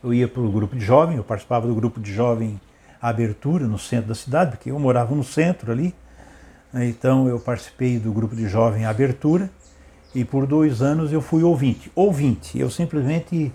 [0.03, 2.59] Eu ia para o grupo de jovem, eu participava do grupo de jovem
[3.01, 5.93] Abertura, no centro da cidade, porque eu morava no centro ali.
[6.73, 9.49] Então eu participei do grupo de jovem Abertura
[10.13, 11.91] e por dois anos eu fui ouvinte.
[11.95, 13.53] Ouvinte, eu simplesmente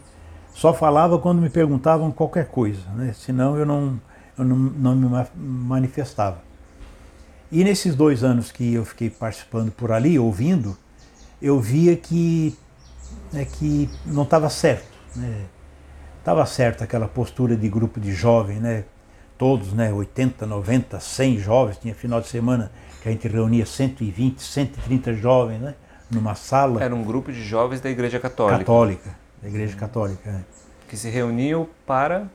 [0.55, 3.13] só falava quando me perguntavam qualquer coisa, né?
[3.15, 4.01] senão eu não,
[4.39, 6.43] eu não, não me manifestava.
[7.51, 10.77] E nesses dois anos que eu fiquei participando por ali, ouvindo,
[11.41, 12.57] eu via que,
[13.33, 14.91] né, que não estava certo.
[16.19, 16.47] Estava né?
[16.47, 18.85] certo aquela postura de grupo de jovem, né?
[19.37, 22.71] todos, né, 80, 90, 100 jovens, tinha final de semana
[23.03, 25.75] que a gente reunia 120, 130 jovens, né?
[26.13, 26.83] numa sala.
[26.83, 28.59] Era um grupo de jovens da Igreja Católica.
[28.59, 29.11] Católica,
[29.43, 30.31] da Igreja Católica.
[30.31, 30.41] É.
[30.89, 32.29] Que se reuniam para.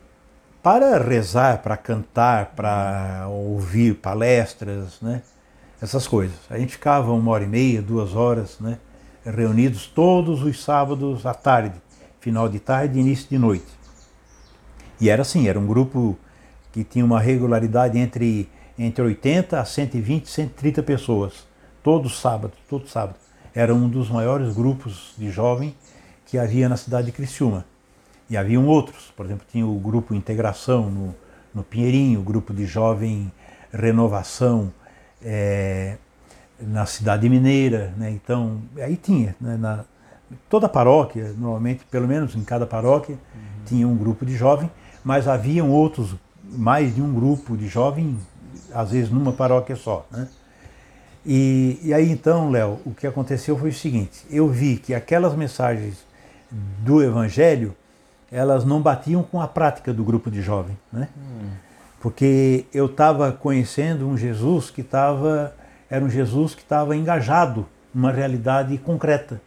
[0.61, 5.21] Para rezar, para cantar, para ouvir palestras, né?
[5.81, 6.35] Essas coisas.
[6.49, 8.79] A gente ficava uma hora e meia, duas horas, né?
[9.25, 11.81] Reunidos todos os sábados à tarde,
[12.19, 13.67] final de tarde e início de noite.
[14.99, 16.17] E era assim, era um grupo
[16.71, 21.47] que tinha uma regularidade entre, entre 80 a 120, 130 pessoas,
[21.83, 23.15] todo sábado, todo sábado
[23.57, 25.75] era um dos maiores grupos de jovem
[26.27, 27.65] que havia na cidade de Criciúma.
[28.29, 31.15] E haviam outros, por exemplo, tinha o grupo Integração no,
[31.53, 33.31] no Pinheirinho, o grupo de jovem
[33.71, 34.71] Renovação
[35.21, 35.97] é,
[36.59, 38.09] na cidade mineira, né?
[38.11, 39.57] então aí tinha, né?
[39.57, 39.85] na,
[40.49, 43.65] toda paróquia, normalmente, pelo menos em cada paróquia, uhum.
[43.65, 44.69] tinha um grupo de jovem,
[45.03, 48.17] mas haviam outros, mais de um grupo de jovem,
[48.73, 50.05] às vezes numa paróquia só.
[50.11, 50.27] Né?
[51.25, 55.35] E, e aí então, Léo, o que aconteceu foi o seguinte: eu vi que aquelas
[55.35, 56.05] mensagens
[56.79, 57.75] do Evangelho
[58.31, 61.07] elas não batiam com a prática do grupo de jovem, né?
[61.17, 61.49] Hum.
[61.99, 65.53] Porque eu estava conhecendo um Jesus que estava
[65.89, 69.41] era um Jesus que estava engajado numa realidade concreta,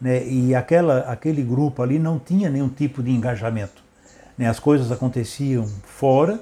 [0.00, 0.26] né?
[0.26, 3.82] E aquela aquele grupo ali não tinha nenhum tipo de engajamento,
[4.36, 4.48] né?
[4.48, 6.40] As coisas aconteciam fora,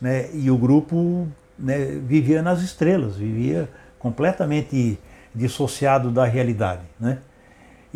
[0.00, 0.30] né?
[0.32, 4.98] E o grupo né, vivia nas estrelas, vivia completamente
[5.34, 7.18] dissociado da realidade, né?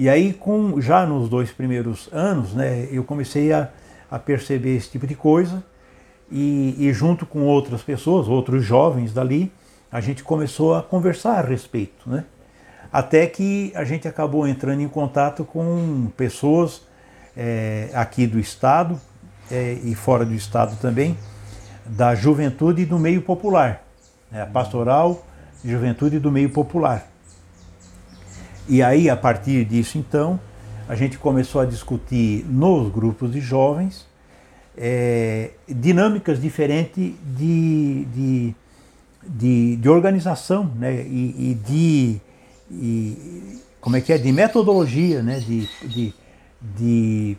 [0.01, 3.69] E aí, com, já nos dois primeiros anos, né, eu comecei a,
[4.11, 5.63] a perceber esse tipo de coisa
[6.33, 9.53] e, e, junto com outras pessoas, outros jovens dali,
[9.93, 12.25] a gente começou a conversar a respeito, né?
[12.91, 16.81] Até que a gente acabou entrando em contato com pessoas
[17.37, 18.99] é, aqui do estado
[19.51, 21.15] é, e fora do estado também,
[21.85, 23.85] da juventude e do meio popular,
[24.31, 25.27] né, pastoral
[25.63, 27.10] juventude do meio popular.
[28.71, 30.39] E aí, a partir disso, então,
[30.89, 34.07] a gente começou a discutir nos grupos de jovens
[34.79, 38.55] é, dinâmicas diferentes de, de,
[39.27, 41.03] de, de organização né?
[41.03, 42.21] e, e de.
[42.71, 44.19] E, como é que é?
[44.19, 45.41] De metodologia, né?
[45.41, 46.15] de, de,
[46.77, 47.37] de,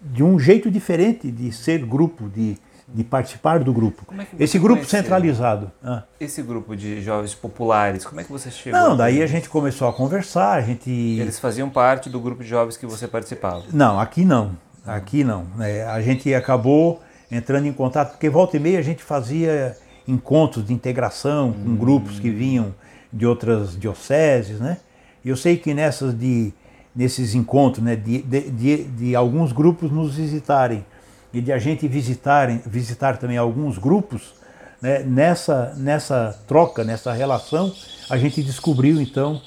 [0.00, 2.56] de um jeito diferente de ser grupo, de,
[2.92, 4.06] de participar do grupo.
[4.14, 5.00] É Esse grupo conheceu?
[5.00, 5.70] centralizado.
[5.84, 6.04] Ah.
[6.18, 8.80] Esse grupo de jovens populares, como é que você chegou?
[8.80, 10.90] Não, daí a gente começou a conversar, a gente...
[10.90, 13.64] Eles faziam parte do grupo de jovens que você participava?
[13.72, 14.52] Não, aqui não,
[14.86, 15.46] aqui não.
[15.60, 20.66] É, a gente acabou entrando em contato, porque volta e meia a gente fazia encontros
[20.66, 22.74] de integração com grupos que vinham
[23.12, 24.78] de outras dioceses, né?
[25.22, 26.54] E eu sei que nessas de,
[26.96, 30.86] nesses encontros, né, de, de, de, de alguns grupos nos visitarem
[31.32, 34.34] e de a gente visitarem, visitar também alguns grupos,
[34.80, 37.72] né, nessa, nessa troca, nessa relação,
[38.08, 39.40] a gente descobriu então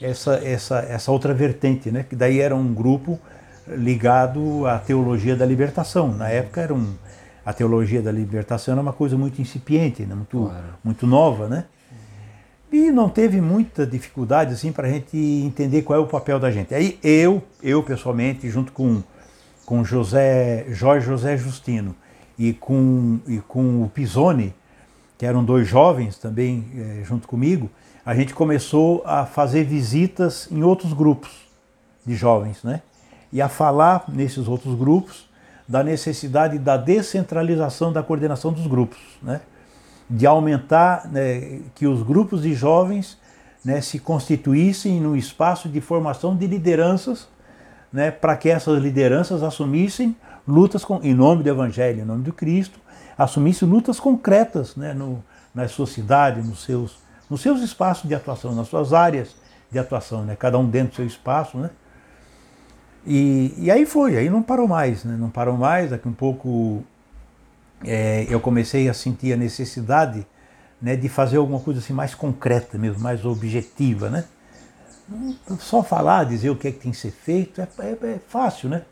[0.00, 3.18] essa, essa, essa outra vertente, né, que daí era um grupo
[3.68, 6.12] ligado à teologia da libertação.
[6.12, 6.94] Na época era um,
[7.46, 10.64] a teologia da libertação era uma coisa muito incipiente, né, muito, claro.
[10.82, 11.64] muito nova, né?
[12.72, 16.50] E não teve muita dificuldade assim para a gente entender qual é o papel da
[16.50, 16.74] gente.
[16.74, 19.02] Aí eu, eu pessoalmente, junto com,
[19.72, 21.96] com José, Jorge José Justino
[22.38, 24.54] e com, e com o Pisoni,
[25.16, 27.70] que eram dois jovens também é, junto comigo,
[28.04, 31.30] a gente começou a fazer visitas em outros grupos
[32.04, 32.82] de jovens, né?
[33.32, 35.26] E a falar nesses outros grupos
[35.66, 39.40] da necessidade da descentralização da coordenação dos grupos, né?
[40.10, 43.16] De aumentar né, que os grupos de jovens
[43.64, 47.26] né, se constituíssem no espaço de formação de lideranças,
[47.92, 52.32] né, para que essas lideranças assumissem lutas com, em nome do Evangelho, em nome do
[52.32, 52.80] Cristo,
[53.16, 55.22] assumisse lutas concretas né, no,
[55.54, 59.34] na sua cidade, nos seus, nos seus espaços de atuação, nas suas áreas
[59.70, 61.58] de atuação, né, cada um dentro do seu espaço.
[61.58, 61.70] Né.
[63.06, 66.82] E, e aí foi, aí não parou mais, né, não parou mais, daqui um pouco
[67.84, 70.26] é, eu comecei a sentir a necessidade
[70.80, 74.24] né, de fazer alguma coisa assim mais concreta mesmo, mais objetiva, né?
[75.58, 78.68] Só falar, dizer o que é que tem que ser feito é, é, é fácil,
[78.68, 78.82] né?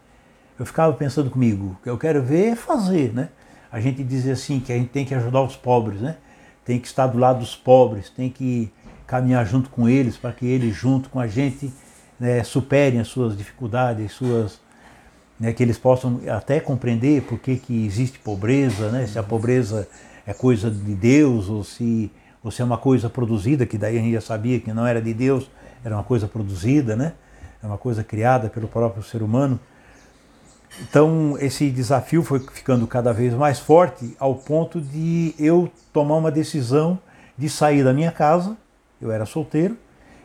[0.58, 3.30] Eu ficava pensando comigo, o que eu quero ver é fazer, né?
[3.72, 6.16] a gente diz assim que a gente tem que ajudar os pobres, né?
[6.64, 8.70] Tem que estar do lado dos pobres, tem que
[9.06, 11.72] caminhar junto com eles para que eles junto com a gente
[12.18, 14.60] né, superem as suas dificuldades, suas
[15.38, 19.06] né, que eles possam até compreender por que, que existe pobreza, né?
[19.06, 19.88] Se a pobreza
[20.26, 22.10] é coisa de Deus ou se
[22.42, 25.00] ou se é uma coisa produzida, que daí a gente já sabia que não era
[25.02, 25.50] de Deus,
[25.84, 27.12] era uma coisa produzida, né?
[27.62, 29.58] É uma coisa criada pelo próprio ser humano.
[30.82, 36.30] Então, esse desafio foi ficando cada vez mais forte ao ponto de eu tomar uma
[36.30, 36.98] decisão
[37.36, 38.56] de sair da minha casa,
[39.00, 39.76] eu era solteiro,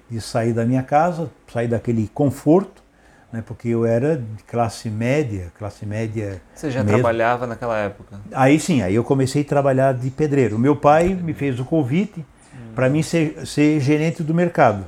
[0.10, 2.84] de sair da minha casa, sair daquele conforto,
[3.32, 6.42] né, porque eu era de classe média, classe média.
[6.54, 6.98] Você já mesmo.
[7.00, 8.20] trabalhava naquela época?
[8.32, 10.58] Aí sim, aí eu comecei a trabalhar de pedreiro.
[10.60, 12.20] Meu pai me fez o convite
[12.54, 12.74] hum.
[12.74, 14.86] para mim ser, ser, gerente do mercado.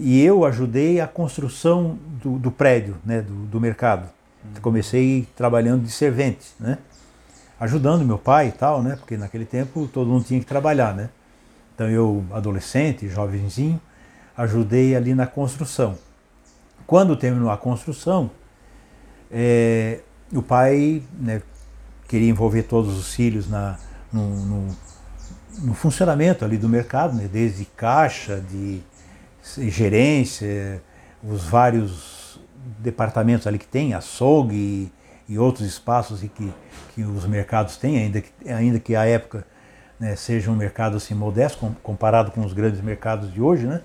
[0.00, 0.04] Hum.
[0.04, 4.08] E eu ajudei a construção do, do prédio, né, do, do mercado.
[4.62, 6.78] Comecei trabalhando de servente, né?
[7.58, 8.96] Ajudando meu pai e tal, né?
[8.96, 11.10] Porque naquele tempo todo mundo tinha que trabalhar, né?
[11.74, 13.78] Então eu, adolescente, jovenzinho,
[14.36, 15.98] ajudei ali na construção.
[16.86, 18.30] Quando terminou a construção,
[19.30, 20.00] é,
[20.32, 21.42] o pai né,
[22.08, 23.78] queria envolver todos os filhos na,
[24.12, 24.76] no, no,
[25.62, 28.80] no, funcionamento ali do mercado, né, desde caixa, de
[29.42, 30.82] gerência,
[31.22, 32.40] os vários
[32.78, 34.92] departamentos ali que tem, açougue e,
[35.34, 36.52] e outros espaços e que,
[36.94, 39.46] que os mercados têm, ainda que, ainda que a época
[39.98, 43.82] né, seja um mercado assim modesto comparado com os grandes mercados de hoje, né?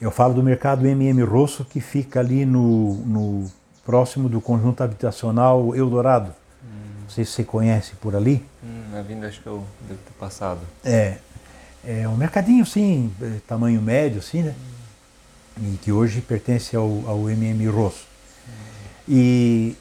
[0.00, 3.50] Eu falo do mercado MM Rosso que fica ali no, no
[3.84, 6.34] próximo do conjunto habitacional Eldorado.
[6.64, 7.02] Hum.
[7.02, 8.42] Não sei se você conhece por ali.
[8.64, 10.60] Hum, a vinda acho que eu devo ter passado.
[10.82, 11.18] É,
[11.84, 13.12] é um mercadinho assim,
[13.46, 14.54] tamanho médio assim, né?
[14.58, 14.80] Hum
[15.62, 18.06] e que hoje pertence ao, ao MM Rosso.
[19.08, 19.76] E,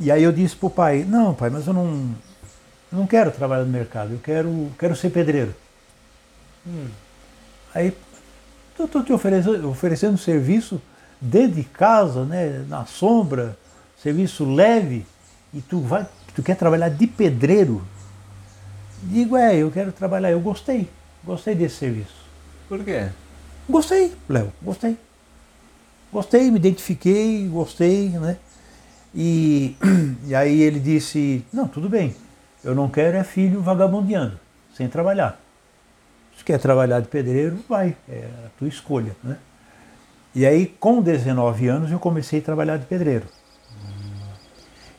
[0.00, 2.14] e aí eu disse para o pai, não pai, mas eu não,
[2.90, 5.54] não quero trabalhar no mercado, eu quero, quero ser pedreiro.
[6.66, 6.88] Hum.
[7.74, 7.94] Aí
[8.78, 10.80] eu estou te oferecendo, oferecendo serviço
[11.20, 13.56] dentro de casa, né, na sombra,
[14.02, 15.06] serviço leve,
[15.52, 17.84] e tu vai, tu quer trabalhar de pedreiro?
[19.02, 20.88] Digo, é, eu quero trabalhar, eu gostei,
[21.24, 22.24] gostei desse serviço.
[22.68, 23.08] Por quê?
[23.68, 24.96] Gostei, Léo, gostei.
[26.12, 28.36] Gostei, me identifiquei, gostei, né?
[29.14, 29.76] E,
[30.26, 32.14] e aí ele disse, não, tudo bem,
[32.62, 34.38] eu não quero é filho vagabundeando,
[34.76, 35.40] sem trabalhar.
[36.36, 39.38] Se quer trabalhar de pedreiro, vai, é a tua escolha, né?
[40.34, 43.26] E aí, com 19 anos, eu comecei a trabalhar de pedreiro.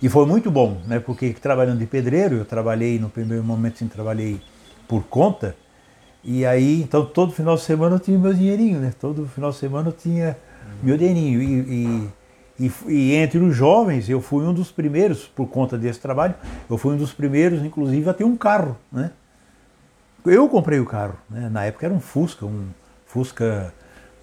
[0.02, 1.00] E foi muito bom, né?
[1.00, 4.40] Porque trabalhando de pedreiro, eu trabalhei, no primeiro momento, sim, trabalhei
[4.88, 5.56] por conta,
[6.26, 8.92] e aí, então, todo final de semana eu tinha meu dinheirinho, né?
[9.00, 10.36] Todo final de semana eu tinha
[10.82, 11.40] meu dinheirinho.
[11.40, 12.10] E,
[12.60, 16.34] e, e, e, entre os jovens, eu fui um dos primeiros, por conta desse trabalho,
[16.68, 19.12] eu fui um dos primeiros, inclusive, a ter um carro, né?
[20.26, 21.48] Eu comprei o carro, né?
[21.48, 22.70] Na época era um Fusca, um
[23.06, 23.72] Fusca,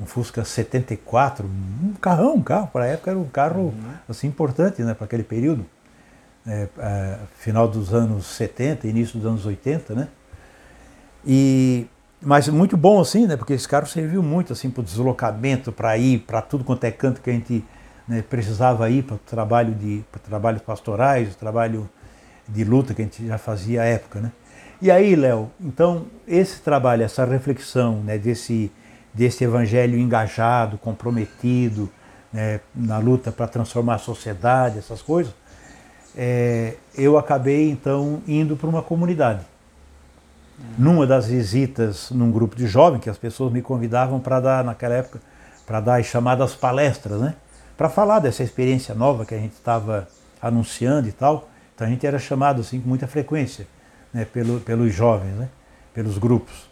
[0.01, 3.93] um Fusca 74, um carrão, um carro, para a época era um carro, uhum.
[4.09, 4.93] assim, importante, né?
[4.93, 5.65] Para aquele período.
[6.45, 10.09] é, é, final dos anos 70, início dos anos 80, né?
[11.25, 11.87] E,
[12.21, 13.37] mas muito bom assim, né?
[13.37, 16.91] Porque esse carro serviu muito assim para o deslocamento, para ir para tudo quanto é
[16.91, 17.65] canto que a gente
[18.07, 21.89] né, precisava ir para trabalho de para trabalhos pastorais, trabalho
[22.49, 24.33] de luta que a gente já fazia à época, né?
[24.81, 28.71] E aí, Léo, então esse trabalho, essa reflexão, né, desse
[29.15, 31.91] desse evangelho engajado, comprometido,
[32.33, 35.35] né, na luta para transformar a sociedade, essas coisas,
[36.17, 39.52] é, eu acabei então indo para uma comunidade.
[40.79, 44.95] Numa das visitas num grupo de jovens, que as pessoas me convidavam para dar, naquela
[44.95, 45.21] época,
[45.67, 47.35] para dar as chamadas palestras, né?
[47.77, 50.09] Para falar dessa experiência nova que a gente estava
[50.41, 51.49] anunciando e tal.
[51.75, 53.67] Então a gente era chamado assim com muita frequência,
[54.13, 54.25] né?
[54.25, 55.49] Pelo, pelos jovens, né?
[55.95, 56.71] Pelos grupos.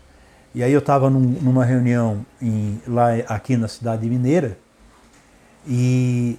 [0.55, 4.59] E aí eu estava num, numa reunião em, lá aqui na cidade mineira
[5.67, 6.39] e,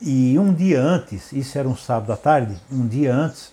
[0.00, 3.52] e um dia antes, isso era um sábado à tarde, um dia antes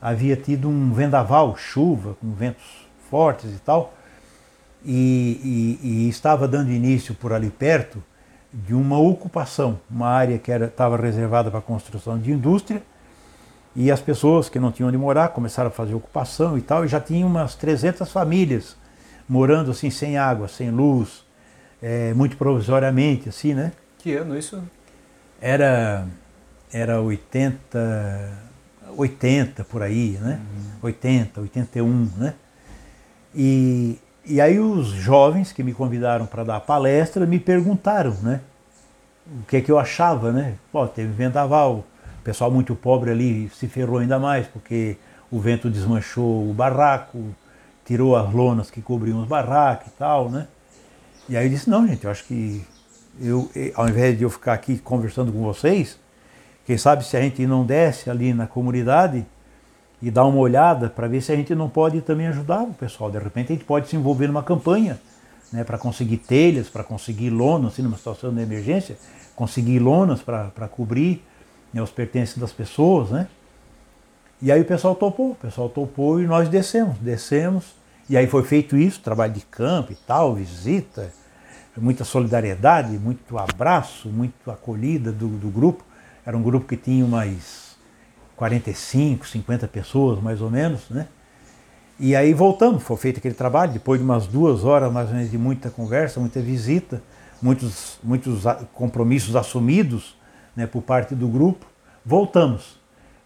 [0.00, 3.94] havia tido um vendaval, chuva, com ventos fortes e tal,
[4.84, 8.02] e, e, e estava dando início por ali perto
[8.52, 12.82] de uma ocupação, uma área que estava reservada para construção de indústria,
[13.76, 16.88] e as pessoas que não tinham onde morar começaram a fazer ocupação e tal, e
[16.88, 18.76] já tinha umas 300 famílias
[19.28, 21.24] morando assim sem água, sem luz,
[21.82, 23.72] é, muito provisoriamente, assim, né?
[23.98, 24.62] Que ano isso?
[25.40, 26.06] Era,
[26.72, 28.47] era 80,
[28.98, 30.40] 80 por aí, né?
[30.40, 30.88] Uhum.
[30.88, 32.34] 80, 81, né?
[33.34, 38.40] E, e aí os jovens que me convidaram para dar palestra me perguntaram, né?
[39.40, 40.54] O que é que eu achava, né?
[40.72, 41.84] Pô, teve vendaval,
[42.20, 44.96] o pessoal muito pobre ali se ferrou ainda mais, porque
[45.30, 47.22] o vento desmanchou o barraco,
[47.84, 50.48] tirou as lonas que cobriam os barracos e tal, né?
[51.28, 52.64] E aí eu disse, não, gente, eu acho que
[53.20, 55.98] eu, ao invés de eu ficar aqui conversando com vocês,
[56.68, 59.24] quem sabe se a gente não desce ali na comunidade
[60.02, 63.10] e dar uma olhada para ver se a gente não pode também ajudar o pessoal.
[63.10, 65.00] De repente a gente pode se envolver numa campanha
[65.50, 68.98] né, para conseguir telhas, para conseguir lonas, assim, numa situação de emergência,
[69.34, 71.24] conseguir lonas para cobrir
[71.72, 73.28] né, os pertences das pessoas, né?
[74.42, 77.64] E aí o pessoal topou, o pessoal topou e nós descemos, descemos
[78.10, 81.10] e aí foi feito isso, trabalho de campo e tal, visita,
[81.78, 85.87] muita solidariedade, muito abraço, muito acolhida do, do grupo.
[86.28, 87.74] Era um grupo que tinha umas
[88.36, 91.08] 45, 50 pessoas, mais ou menos, né?
[91.98, 95.30] E aí voltamos, foi feito aquele trabalho, depois de umas duas horas mais ou menos
[95.30, 97.02] de muita conversa, muita visita,
[97.40, 98.42] muitos, muitos
[98.74, 100.18] compromissos assumidos
[100.54, 101.64] né, por parte do grupo,
[102.04, 102.78] voltamos.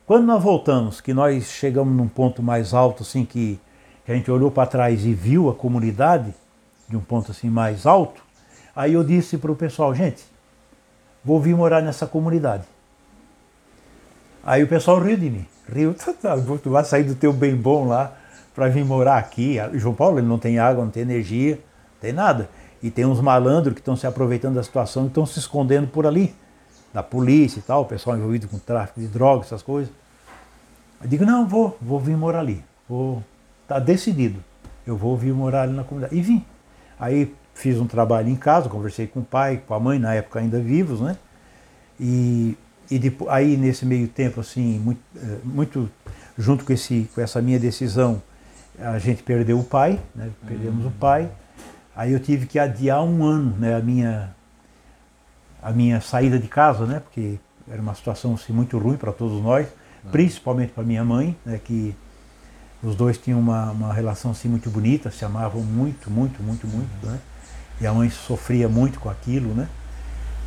[0.06, 3.58] Quando nós voltamos, que nós chegamos num ponto mais alto, assim, que
[4.06, 6.32] a gente olhou para trás e viu a comunidade
[6.88, 8.22] de um ponto assim mais alto,
[8.76, 10.22] aí eu disse para o pessoal, gente,
[11.24, 12.70] vou vir morar nessa comunidade.
[14.44, 17.86] Aí o pessoal riu de mim, riu, tá, tu vai sair do teu bem bom
[17.86, 18.12] lá
[18.54, 19.56] para vir morar aqui.
[19.74, 22.48] João Paulo ele não tem água, não tem energia, não tem nada.
[22.82, 26.06] E tem uns malandros que estão se aproveitando da situação e estão se escondendo por
[26.06, 26.34] ali,
[26.92, 29.92] da polícia e tal, o pessoal envolvido com tráfico de drogas, essas coisas.
[31.00, 33.22] Eu digo, não, vou, vou vir morar ali, vou
[33.72, 34.42] Está decidido.
[34.86, 36.14] Eu vou vir morar ali na comunidade.
[36.14, 36.44] E vim.
[37.00, 40.40] Aí fiz um trabalho em casa, conversei com o pai, com a mãe, na época
[40.40, 41.16] ainda vivos, né?
[41.98, 42.56] E,
[42.92, 45.90] e depois, aí nesse meio tempo, assim, muito, eh, muito
[46.36, 48.22] junto com, esse, com essa minha decisão,
[48.78, 50.30] a gente perdeu o pai, né?
[50.46, 50.90] Perdemos uhum.
[50.90, 51.30] o pai.
[51.96, 53.76] Aí eu tive que adiar um ano, né?
[53.76, 54.34] A minha,
[55.62, 57.00] a minha saída de casa, né?
[57.00, 59.66] Porque era uma situação assim, muito ruim para todos nós,
[60.04, 60.10] uhum.
[60.10, 61.58] principalmente para minha mãe, né?
[61.64, 61.94] Que
[62.82, 67.06] os dois tinham uma, uma relação assim muito bonita, se amavam muito, muito, muito, muito,
[67.06, 67.18] né?
[67.80, 69.66] E a mãe sofria muito com aquilo, né?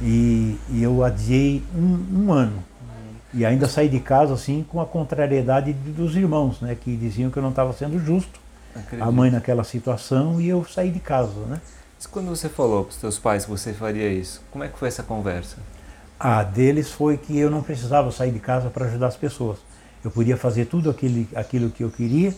[0.02, 2.64] E, e eu adiei um, um, ano.
[3.34, 6.76] E ainda saí de casa assim com a contrariedade dos irmãos, né?
[6.76, 8.40] Que diziam que eu não estava sendo justo.
[8.76, 9.08] Acredito.
[9.08, 11.62] A mãe naquela situação e eu saí de casa, né?
[11.98, 14.78] Mas quando você falou para os seus pais que você faria isso, como é que
[14.78, 15.58] foi essa conversa?
[16.20, 19.60] A deles foi que eu não precisava sair de casa para ajudar as pessoas
[20.06, 22.32] eu podia fazer tudo aquilo, aquilo que eu queria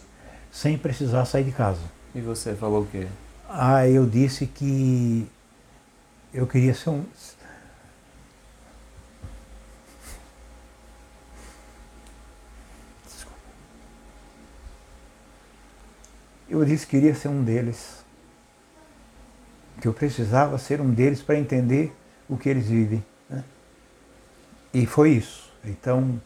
[0.50, 1.82] sem precisar sair de casa.
[2.16, 3.08] E você falou o quê?
[3.50, 5.28] Ah, eu disse que
[6.34, 7.04] eu queria ser um.
[16.50, 18.06] Eu disse que queria ser um deles.
[19.82, 21.94] Que eu precisava ser um deles para entender
[22.28, 23.04] o que eles vivem.
[23.30, 23.44] Né?
[24.74, 25.52] E foi isso.
[25.64, 26.20] Então,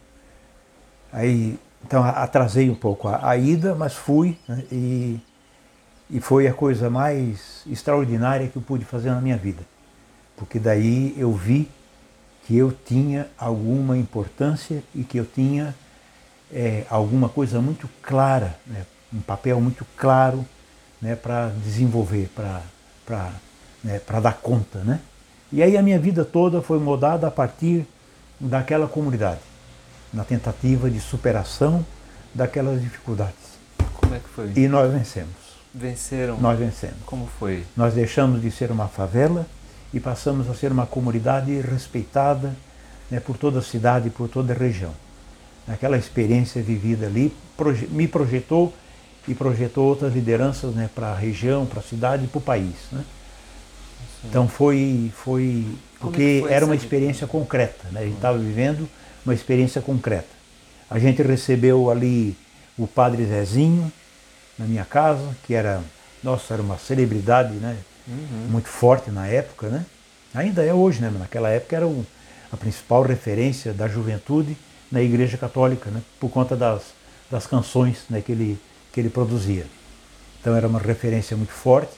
[1.12, 5.20] Aí, então atrasei um pouco a, a ida, mas fui né, e,
[6.08, 9.62] e foi a coisa mais extraordinária que eu pude fazer na minha vida.
[10.34, 11.68] Porque daí eu vi
[12.46, 15.74] que eu tinha alguma importância e que eu tinha
[16.50, 20.44] é, alguma coisa muito clara, né, um papel muito claro
[21.00, 23.32] né, para desenvolver, para
[23.82, 24.78] né, dar conta.
[24.80, 25.00] Né?
[25.52, 27.86] E aí a minha vida toda foi mudada a partir
[28.40, 29.40] daquela comunidade,
[30.12, 31.84] na tentativa de superação
[32.34, 33.58] daquelas dificuldades.
[33.94, 34.52] Como é que foi?
[34.56, 35.34] E nós vencemos.
[35.74, 36.38] Venceram?
[36.38, 36.98] Nós vencemos.
[37.06, 37.64] Como foi?
[37.76, 39.46] Nós deixamos de ser uma favela
[39.92, 42.54] e passamos a ser uma comunidade respeitada
[43.10, 44.92] né, por toda a cidade por toda a região.
[45.68, 48.74] Aquela experiência vivida ali proje me projetou
[49.28, 52.74] e projetou outras lideranças né, para a região, para a cidade e para o país.
[52.90, 53.04] Né?
[54.24, 57.38] Então foi, foi é porque foi era uma experiência vida?
[57.38, 58.00] concreta, né?
[58.00, 58.88] a gente estava vivendo
[59.24, 60.42] uma experiência concreta.
[60.90, 62.36] A gente recebeu ali
[62.76, 63.90] o padre Zezinho
[64.58, 65.82] na minha casa, que era,
[66.22, 67.76] nossa, era uma celebridade, né?
[68.06, 68.48] Uhum.
[68.50, 69.86] Muito forte na época, né?
[70.34, 71.08] Ainda é hoje, né?
[71.10, 72.04] Mas naquela época era o,
[72.52, 74.56] a principal referência da juventude
[74.90, 76.02] na Igreja Católica, né?
[76.20, 76.82] Por conta das,
[77.30, 78.20] das canções né?
[78.20, 78.60] que, ele,
[78.92, 79.66] que ele produzia.
[80.40, 81.92] Então era uma referência muito forte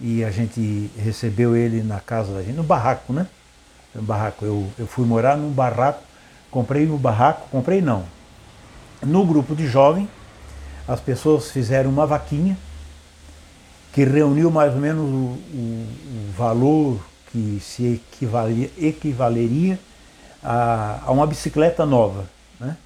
[0.00, 3.26] e a gente recebeu ele na casa da gente, no barraco, né?
[3.94, 4.44] No barraco.
[4.44, 6.02] Eu, eu fui morar num barraco,
[6.50, 8.04] comprei no barraco, comprei não.
[9.00, 10.08] No grupo de jovem,
[10.86, 12.56] as pessoas fizeram uma vaquinha
[13.92, 15.86] que reuniu mais ou menos o, o,
[16.18, 17.00] o valor
[17.30, 19.78] que se equivalia, equivaleria
[20.42, 22.24] a, a, uma bicicleta nova.
[22.58, 22.76] Né?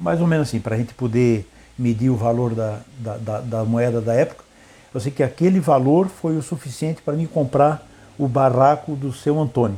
[0.00, 1.48] Mais ou menos assim, para a gente poder
[1.78, 4.44] medir o valor da, da, da, da moeda da época.
[4.92, 7.86] Eu sei que aquele valor foi o suficiente para mim comprar
[8.18, 9.76] o barraco do seu Antônio,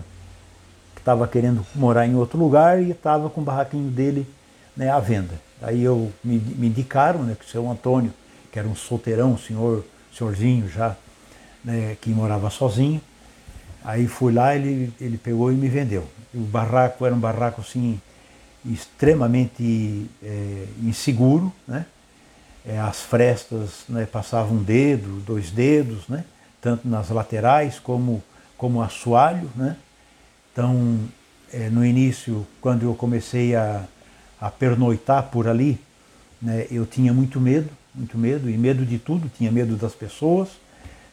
[0.94, 4.26] que estava querendo morar em outro lugar e estava com o barraquinho dele
[4.76, 5.34] né, à venda.
[5.60, 8.12] Aí eu me, me indicaram né, que o seu Antônio,
[8.52, 9.84] que era um solteirão, um senhor,
[10.16, 10.96] senhorzinho já,
[11.64, 13.00] né, que morava sozinho.
[13.84, 16.06] Aí fui lá, ele, ele pegou e me vendeu.
[16.32, 18.00] O barraco era um barraco assim
[18.72, 21.86] extremamente é, inseguro, né?
[22.66, 26.24] É, as frestas né, passavam um dedo, dois dedos, né?
[26.60, 28.22] tanto nas laterais como
[28.58, 29.76] como assoalho, né?
[30.52, 30.98] Então,
[31.52, 33.84] é, no início, quando eu comecei a,
[34.40, 35.78] a pernoitar por ali,
[36.42, 40.48] né, eu tinha muito medo, muito medo, e medo de tudo, tinha medo das pessoas,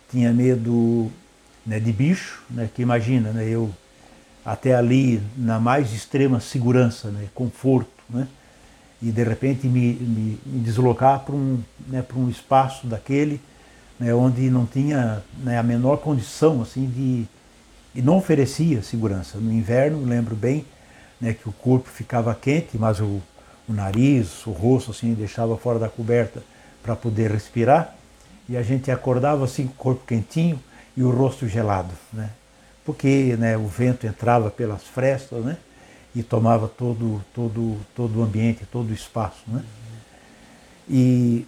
[0.09, 1.11] tinha medo
[1.63, 3.71] né, de bicho, né, que imagina, né, eu
[4.45, 8.27] até ali na mais extrema segurança, né, conforto, né,
[9.01, 13.41] e de repente me, me, me deslocar para um, né, um espaço daquele
[13.99, 17.27] né, onde não tinha né, a menor condição assim de
[17.95, 19.37] e não oferecia segurança.
[19.37, 20.65] No inverno, lembro bem,
[21.19, 23.21] né, que o corpo ficava quente, mas o,
[23.69, 26.43] o nariz, o rosto assim deixava fora da coberta
[26.83, 27.95] para poder respirar,
[28.49, 30.59] e a gente acordava assim com o corpo quentinho
[30.95, 32.29] e o rosto gelado, né?
[32.86, 35.57] Porque né, o vento entrava pelas frestas, né?
[36.15, 39.63] E tomava todo, todo, todo o ambiente, todo o espaço, né?
[40.88, 41.45] E,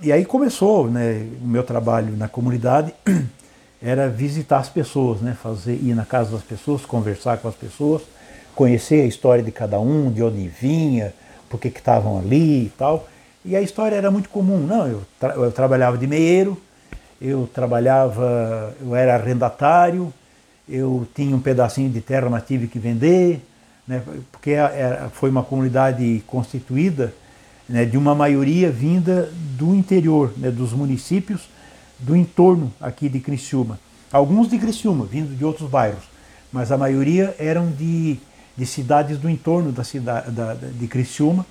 [0.00, 1.26] e aí começou, né?
[1.42, 2.94] O meu trabalho na comunidade
[3.82, 5.36] era visitar as pessoas, né?
[5.42, 8.02] Fazer ir na casa das pessoas, conversar com as pessoas,
[8.54, 11.12] conhecer a história de cada um, de onde vinha,
[11.50, 13.08] por que estavam ali e tal.
[13.44, 14.58] E a história era muito comum.
[14.58, 16.56] Não, eu, tra eu trabalhava de meieiro,
[17.20, 20.12] eu trabalhava, eu era arrendatário,
[20.68, 23.40] eu tinha um pedacinho de terra, mas tive que vender,
[23.86, 24.02] né,
[24.32, 27.14] porque era, foi uma comunidade constituída
[27.68, 31.48] né, de uma maioria vinda do interior, né, dos municípios
[31.98, 33.78] do entorno aqui de Criciúma.
[34.12, 36.04] Alguns de Criciúma, vindo de outros bairros,
[36.52, 38.18] mas a maioria eram de,
[38.56, 41.46] de cidades do entorno da cidade da, de Criciúma,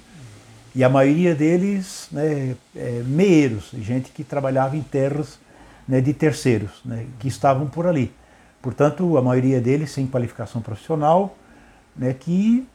[0.74, 5.40] e a maioria deles né, é, meeiros, gente que trabalhava em terras
[5.88, 8.12] né, de terceiros, né, que estavam por ali.
[8.66, 11.38] Portanto, a maioria deles sem qualificação profissional,
[11.96, 12.68] né, que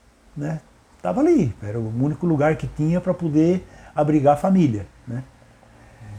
[0.97, 1.55] estava né, ali.
[1.61, 4.87] Era o único lugar que tinha para poder abrigar a família.
[5.05, 5.25] Né.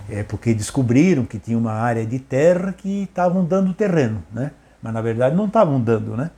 [0.10, 4.52] É porque descobriram que tinha uma área de terra que estavam dando terreno, né?
[4.84, 6.18] mas na verdade não estavam dando.
[6.18, 6.32] Né?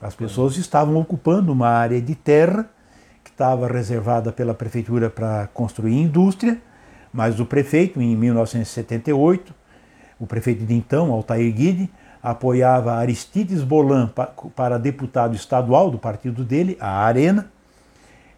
[0.00, 2.70] As pessoas estavam ocupando uma área de terra
[3.22, 6.56] que estava reservada pela prefeitura para construir indústria,
[7.12, 9.54] mas o prefeito, em 1978,
[10.18, 11.90] o prefeito de então, Altair Guide,
[12.22, 14.10] apoiava Aristides Bolan
[14.54, 17.50] para deputado estadual do partido dele, a Arena,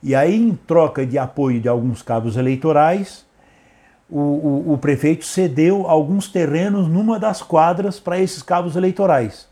[0.03, 3.27] e aí, em troca de apoio de alguns cabos eleitorais,
[4.09, 9.47] o, o, o prefeito cedeu alguns terrenos numa das quadras para esses cabos eleitorais.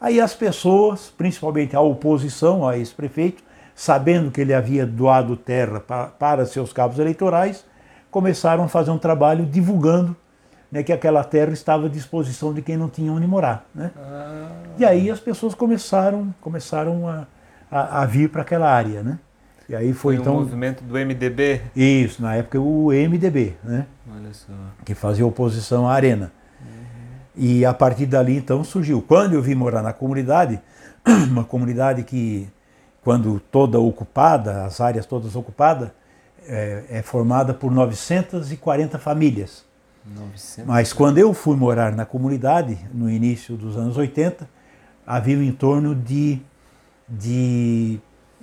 [0.00, 3.42] Aí as pessoas, principalmente a oposição a esse prefeito,
[3.74, 7.64] sabendo que ele havia doado terra para, para seus cabos eleitorais,
[8.10, 10.16] começaram a fazer um trabalho divulgando
[10.70, 13.66] né, que aquela terra estava à disposição de quem não tinha onde morar.
[13.74, 13.90] Né?
[13.96, 14.50] Ah.
[14.78, 17.26] E aí as pessoas começaram, começaram a,
[17.70, 19.02] a, a vir para aquela área.
[19.02, 19.18] Né?
[19.68, 20.36] E aí foi, foi então.
[20.36, 21.62] o movimento do MDB?
[21.74, 23.86] Isso, na época o MDB, né?
[24.10, 24.52] Olha só.
[24.84, 26.32] Que fazia oposição à Arena.
[26.60, 26.66] Uhum.
[27.36, 29.02] E a partir dali então surgiu.
[29.02, 30.60] Quando eu vim morar na comunidade,
[31.28, 32.48] uma comunidade que,
[33.02, 35.90] quando toda ocupada, as áreas todas ocupadas,
[36.46, 39.67] é, é formada por 940 famílias.
[40.14, 40.66] 900.
[40.66, 44.48] Mas quando eu fui morar na comunidade, no início dos anos 80,
[45.06, 46.40] havia em torno de,
[47.08, 47.98] de,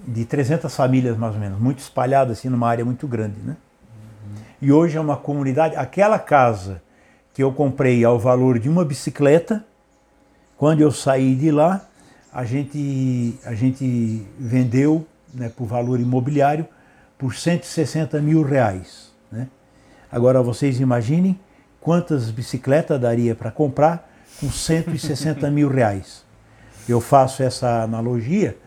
[0.08, 3.40] de 300 famílias, mais ou menos, muito espalhadas assim, numa área muito grande.
[3.42, 3.56] Né?
[3.56, 4.36] Uhum.
[4.62, 6.82] E hoje é uma comunidade, aquela casa
[7.34, 9.66] que eu comprei ao valor de uma bicicleta,
[10.58, 11.86] quando eu saí de lá,
[12.34, 16.66] a gente, a gente vendeu né, por valor imobiliário
[17.18, 19.12] por 160 mil reais.
[19.32, 19.48] Né?
[20.12, 21.40] Agora vocês imaginem
[21.86, 24.10] quantas bicicletas daria para comprar
[24.40, 26.26] com 160 mil reais.
[26.90, 28.58] Eu faço essa analogia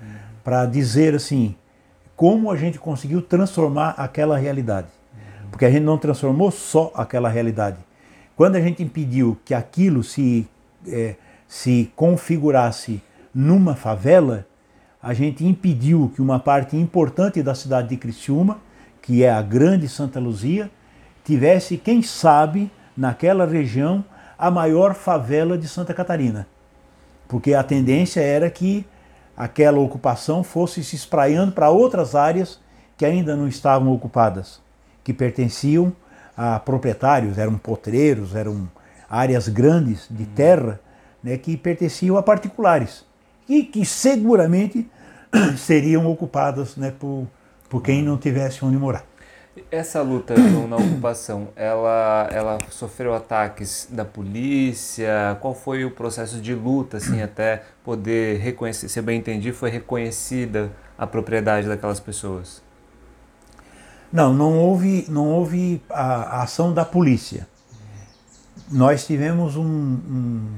[0.45, 1.57] para dizer assim,
[2.14, 4.87] como a gente conseguiu transformar aquela realidade.
[5.51, 7.79] Porque a gente não transformou só aquela realidade.
[8.37, 10.47] Quando a gente impediu que aquilo se,
[10.87, 11.16] é,
[11.49, 13.03] se configurasse
[13.35, 14.47] numa favela,
[15.03, 18.59] a gente impediu que uma parte importante da cidade de Criciúma,
[19.03, 20.71] que é a grande Santa Luzia,
[21.25, 24.05] tivesse, quem sabe, naquela região,
[24.36, 26.49] a maior favela de Santa Catarina.
[27.28, 28.84] Porque a tendência era que
[29.36, 32.61] aquela ocupação fosse se espraiando para outras áreas
[32.96, 34.61] que ainda não estavam ocupadas,
[35.05, 35.92] que pertenciam
[36.36, 38.68] a proprietários, eram potreiros, eram
[39.09, 40.80] áreas grandes de terra
[41.22, 43.05] né, que pertenciam a particulares
[43.49, 44.90] e que seguramente
[45.57, 47.28] seriam ocupadas né, por,
[47.68, 49.08] por quem não tivesse onde morar.
[49.71, 50.35] Essa luta
[50.69, 55.37] na ocupação, ela, ela sofreu ataques da polícia?
[55.41, 59.71] Qual foi o processo de luta, assim, até poder reconhecer, se eu bem entendi, foi
[59.71, 62.63] reconhecida a propriedade daquelas pessoas?
[64.13, 67.47] Não, não houve, não houve a, a ação da polícia.
[68.71, 70.51] Nós tivemos um, um,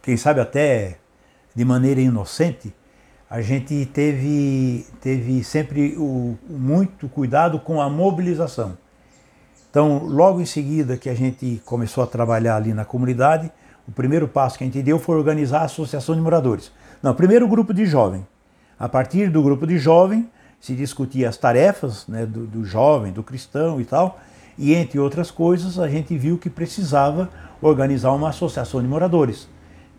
[0.00, 0.98] quem sabe até
[1.54, 2.74] de maneira inocente,
[3.32, 8.76] a gente teve, teve sempre o, muito cuidado com a mobilização.
[9.70, 13.50] Então, logo em seguida que a gente começou a trabalhar ali na comunidade,
[13.88, 16.70] o primeiro passo que a gente deu foi organizar a associação de moradores.
[17.02, 18.26] Não, primeiro o grupo de jovem.
[18.78, 20.28] A partir do grupo de jovem,
[20.60, 24.20] se discutia as tarefas né, do, do jovem, do cristão e tal,
[24.58, 27.30] e entre outras coisas, a gente viu que precisava
[27.62, 29.48] organizar uma associação de moradores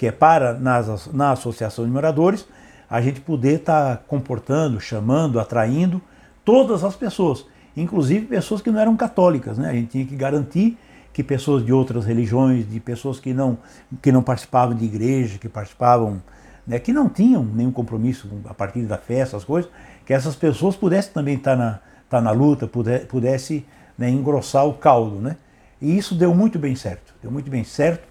[0.04, 2.46] que é para, nas, na associação de moradores,
[2.94, 6.00] a gente poder estar tá comportando, chamando, atraindo
[6.46, 7.44] todas as pessoas,
[7.76, 9.58] inclusive pessoas que não eram católicas.
[9.58, 9.68] Né?
[9.68, 10.78] A gente tinha que garantir
[11.12, 13.58] que pessoas de outras religiões, de pessoas que não,
[14.00, 16.22] que não participavam de igreja, que participavam,
[16.68, 19.72] né, que não tinham nenhum compromisso a partir da festa, as coisas,
[20.06, 23.66] que essas pessoas pudessem também estar tá na, tá na luta, pudesse, pudesse
[23.98, 25.16] né, engrossar o caldo.
[25.16, 25.36] Né?
[25.82, 28.08] E isso deu muito bem certo, deu muito bem certo.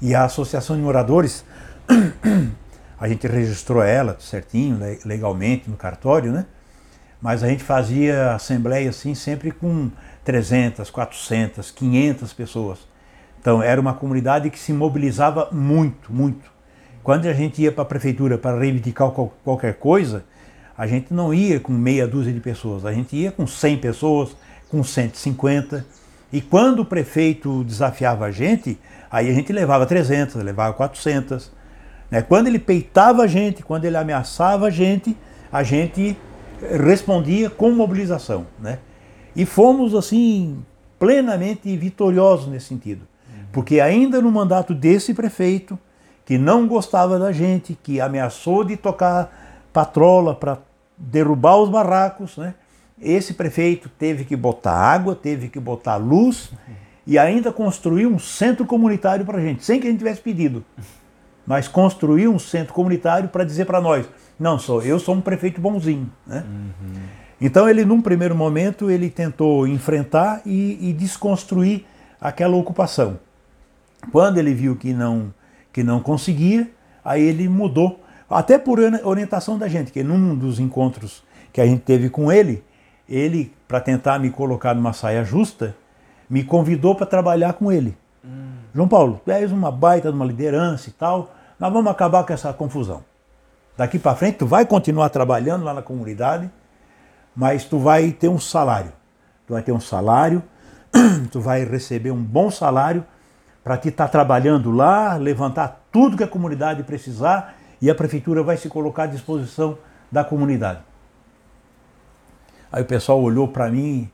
[0.00, 1.44] E a Associação de Moradores,
[3.00, 6.46] a gente registrou ela certinho, legalmente no cartório, né?
[7.20, 9.90] Mas a gente fazia assembleia assim sempre com
[10.24, 12.78] 300, 400, 500 pessoas.
[13.40, 16.50] Então era uma comunidade que se mobilizava muito, muito.
[17.02, 20.24] Quando a gente ia para a prefeitura para reivindicar qualquer coisa,
[20.76, 24.36] a gente não ia com meia dúzia de pessoas, a gente ia com 100 pessoas,
[24.68, 25.84] com 150.
[26.32, 28.78] E quando o prefeito desafiava a gente,
[29.10, 31.50] Aí a gente levava 300, levava 400.
[32.10, 32.22] Né?
[32.22, 35.16] Quando ele peitava a gente, quando ele ameaçava a gente,
[35.52, 36.16] a gente
[36.82, 38.46] respondia com mobilização.
[38.58, 38.78] Né?
[39.34, 40.64] E fomos, assim,
[40.98, 43.06] plenamente vitoriosos nesse sentido.
[43.52, 45.78] Porque ainda no mandato desse prefeito,
[46.24, 50.58] que não gostava da gente, que ameaçou de tocar patrola para
[50.96, 52.54] derrubar os barracos, né?
[53.00, 56.52] esse prefeito teve que botar água, teve que botar luz
[57.06, 60.64] e ainda construiu um centro comunitário para a gente, sem que a gente tivesse pedido.
[61.46, 65.60] Mas construiu um centro comunitário para dizer para nós, não, sou eu sou um prefeito
[65.60, 66.10] bonzinho.
[66.26, 66.44] Né?
[66.46, 66.92] Uhum.
[67.40, 71.84] Então ele, num primeiro momento, ele tentou enfrentar e, e, desconstruir
[72.20, 73.18] aquela ocupação.
[74.12, 75.32] Quando ele viu que não,
[75.72, 76.70] que não conseguia,
[77.04, 81.22] aí ele mudou, até por orientação da gente, que num dos encontros
[81.52, 82.62] que a gente teve com ele,
[83.08, 85.74] ele, para tentar me colocar numa saia justa,
[86.28, 87.96] me convidou para trabalhar com ele.
[88.24, 88.49] Hum.
[88.74, 92.32] João Paulo, tu és uma baita de uma liderança e tal, nós vamos acabar com
[92.32, 93.02] essa confusão.
[93.76, 96.50] Daqui para frente tu vai continuar trabalhando lá na comunidade,
[97.34, 98.92] mas tu vai ter um salário.
[99.46, 100.42] Tu vai ter um salário,
[101.32, 103.04] tu vai receber um bom salário
[103.64, 108.42] para te estar tá trabalhando lá, levantar tudo que a comunidade precisar e a prefeitura
[108.42, 109.78] vai se colocar à disposição
[110.10, 110.80] da comunidade.
[112.72, 114.10] Aí o pessoal olhou para mim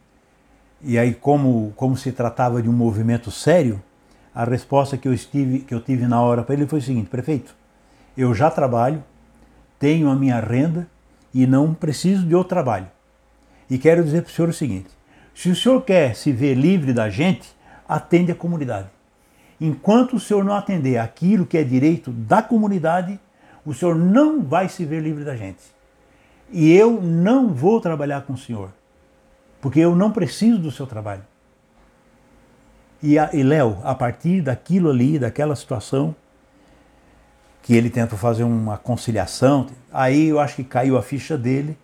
[0.80, 3.82] e aí como como se tratava de um movimento sério,
[4.37, 7.09] a resposta que eu estive que eu tive na hora para ele foi o seguinte:
[7.09, 7.57] prefeito,
[8.14, 9.03] eu já trabalho,
[9.78, 10.87] tenho a minha renda
[11.32, 12.87] e não preciso de outro trabalho.
[13.70, 14.91] E quero dizer para o senhor o seguinte:
[15.34, 17.49] se o senhor quer se ver livre da gente,
[17.89, 18.89] atende a comunidade.
[19.59, 23.18] Enquanto o senhor não atender aquilo que é direito da comunidade,
[23.64, 25.62] o senhor não vai se ver livre da gente.
[26.53, 28.68] E eu não vou trabalhar com o senhor,
[29.62, 31.24] porque eu não preciso do seu trabalho.
[33.03, 36.14] E, e Léo, a partir daquilo ali, daquela situação,
[37.62, 41.76] que ele tentou fazer uma conciliação, aí eu acho que caiu a ficha dele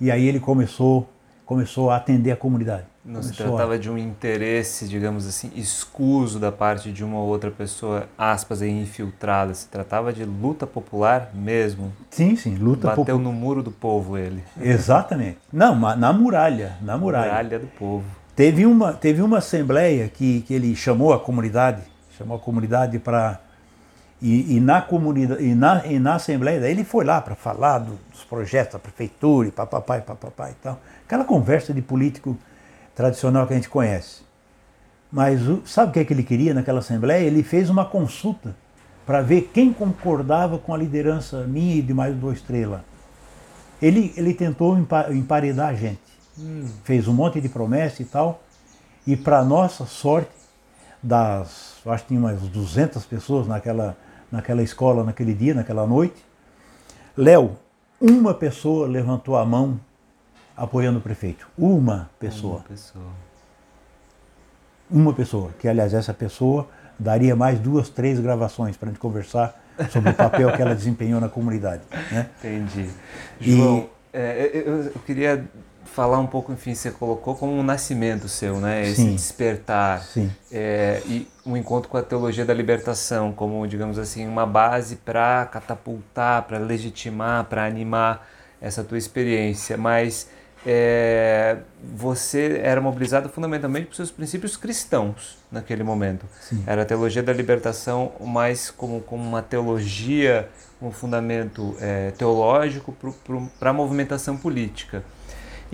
[0.00, 1.08] e aí ele começou,
[1.44, 2.84] começou a atender a comunidade.
[3.04, 3.76] Não se tratava a...
[3.76, 9.52] de um interesse, digamos assim, escuso da parte de uma ou outra pessoa, aspas, infiltrada.
[9.52, 11.92] Se tratava de luta popular mesmo.
[12.10, 12.96] Sim, sim, luta popular.
[12.96, 14.42] Bateu no muro do povo ele.
[14.58, 15.36] Exatamente.
[15.52, 17.26] Não, na muralha, na muralha.
[17.26, 18.06] Muralha do povo.
[18.36, 21.82] Teve uma, teve uma assembleia que, que ele chamou a comunidade,
[22.18, 23.40] chamou a comunidade para
[24.20, 27.98] e, e, na comunidade e na, e na assembleia ele foi lá para falar do,
[28.10, 30.80] dos projetos da prefeitura e papapá e papapá e tal.
[31.04, 32.36] Aquela conversa de político
[32.94, 34.22] tradicional que a gente conhece.
[35.12, 37.24] Mas sabe o que, é que ele queria naquela assembleia?
[37.24, 38.56] Ele fez uma consulta
[39.06, 42.80] para ver quem concordava com a liderança minha e de mais dois, três lá.
[43.80, 44.76] Ele, ele tentou
[45.10, 46.03] emparedar a gente.
[46.38, 46.68] Hum.
[46.84, 48.42] Fez um monte de promessa e tal.
[49.06, 50.30] E para nossa sorte,
[51.02, 53.96] das, acho que tinha umas 200 pessoas naquela,
[54.32, 56.24] naquela escola, naquele dia, naquela noite,
[57.16, 57.56] Léo,
[58.00, 59.78] uma pessoa levantou a mão
[60.56, 61.48] apoiando o prefeito.
[61.56, 62.56] Uma pessoa.
[62.56, 63.04] Uma pessoa.
[64.90, 65.50] Uma pessoa.
[65.58, 66.68] Que, aliás, essa pessoa
[66.98, 69.60] daria mais duas, três gravações para a gente conversar
[69.90, 71.82] sobre o papel que ela desempenhou na comunidade.
[72.10, 72.28] Né?
[72.38, 72.88] Entendi.
[73.40, 75.44] João, e, é, eu, eu, queria
[75.94, 78.82] falar um pouco, enfim, você colocou como um nascimento seu, né?
[78.82, 80.02] Esse sim, despertar.
[80.02, 80.28] Sim.
[80.50, 85.46] É, e um encontro com a teologia da libertação, como, digamos assim, uma base para
[85.46, 88.28] catapultar, para legitimar, para animar
[88.60, 89.76] essa tua experiência.
[89.76, 90.28] Mas
[90.66, 96.26] é, você era mobilizado fundamentalmente por seus princípios cristãos naquele momento.
[96.40, 96.64] Sim.
[96.66, 100.48] Era a teologia da libertação mais como, como uma teologia,
[100.82, 102.92] um fundamento é, teológico
[103.60, 105.04] para a movimentação política.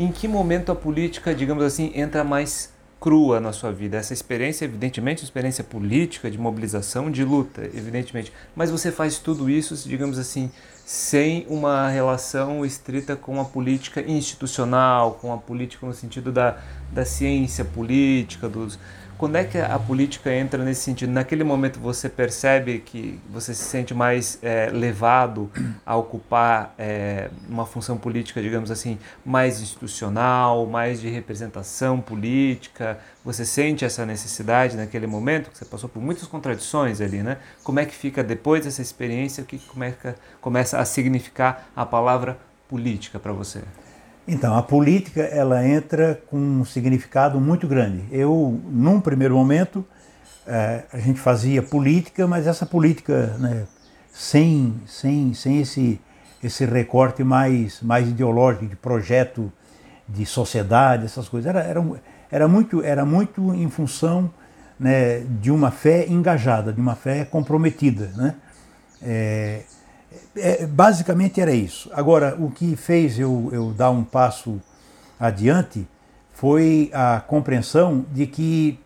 [0.00, 3.98] Em que momento a política, digamos assim, entra mais crua na sua vida?
[3.98, 8.32] Essa experiência, evidentemente, experiência política, de mobilização, de luta, evidentemente.
[8.56, 10.50] Mas você faz tudo isso, digamos assim,
[10.86, 16.56] sem uma relação estrita com a política institucional, com a política no sentido da,
[16.90, 18.78] da ciência política, dos,
[19.20, 21.12] quando é que a política entra nesse sentido?
[21.12, 25.50] Naquele momento você percebe que você se sente mais é, levado
[25.84, 32.98] a ocupar é, uma função política, digamos assim, mais institucional, mais de representação política?
[33.22, 35.50] Você sente essa necessidade naquele momento?
[35.52, 37.36] Você passou por muitas contradições ali, né?
[37.62, 39.44] Como é que fica depois dessa experiência?
[39.44, 39.60] O que
[40.40, 43.60] começa a significar a palavra política para você?
[44.26, 48.04] Então, a política ela entra com um significado muito grande.
[48.12, 49.84] Eu, num primeiro momento,
[50.46, 53.66] é, a gente fazia política, mas essa política né,
[54.12, 56.00] sem, sem, sem esse,
[56.42, 59.52] esse recorte mais, mais ideológico, de projeto
[60.08, 61.48] de sociedade, essas coisas.
[61.48, 61.84] Era, era,
[62.30, 64.30] era, muito, era muito em função
[64.78, 68.10] né, de uma fé engajada, de uma fé comprometida.
[68.16, 68.34] Né?
[69.02, 69.62] É,
[70.36, 71.90] é, basicamente era isso.
[71.92, 74.60] Agora, o que fez eu, eu dar um passo
[75.18, 75.86] adiante
[76.32, 78.78] foi a compreensão de que,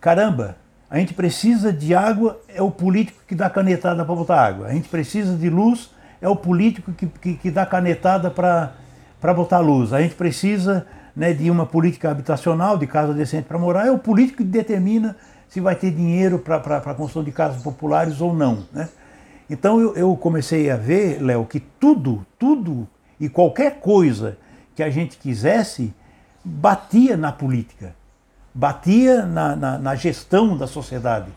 [0.00, 0.56] caramba,
[0.90, 4.66] a gente precisa de água, é o político que dá canetada para botar água.
[4.68, 9.58] A gente precisa de luz, é o político que, que, que dá canetada para botar
[9.58, 9.92] luz.
[9.92, 13.98] A gente precisa né, de uma política habitacional, de casa decente para morar, é o
[13.98, 15.14] político que determina
[15.48, 18.64] se vai ter dinheiro para a construção de casas populares ou não.
[18.72, 18.88] Né?
[19.48, 22.86] Então eu, eu comecei a ver, Léo, que tudo, tudo
[23.18, 24.36] e qualquer coisa
[24.74, 25.92] que a gente quisesse
[26.44, 27.94] batia na política,
[28.54, 31.30] batia na, na, na gestão da sociedade,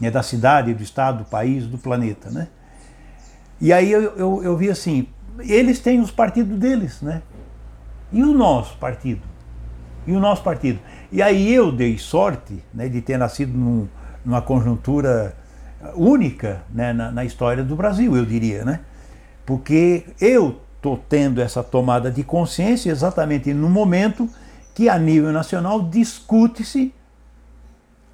[0.00, 2.30] né, da cidade, do estado, do país, do planeta.
[2.30, 2.48] Né?
[3.60, 5.08] E aí eu, eu, eu vi assim,
[5.40, 7.22] eles têm os partidos deles, né?
[8.10, 9.22] E o nosso partido?
[10.06, 10.78] E o nosso partido?
[11.12, 13.86] E aí eu dei sorte né, de ter nascido num,
[14.24, 15.36] numa conjuntura
[15.94, 18.80] única né, na, na, história do Brasil, eu diria, né?
[19.46, 24.28] Porque eu estou tendo essa tomada de consciência exatamente no momento
[24.74, 26.94] que a nível nacional discute-se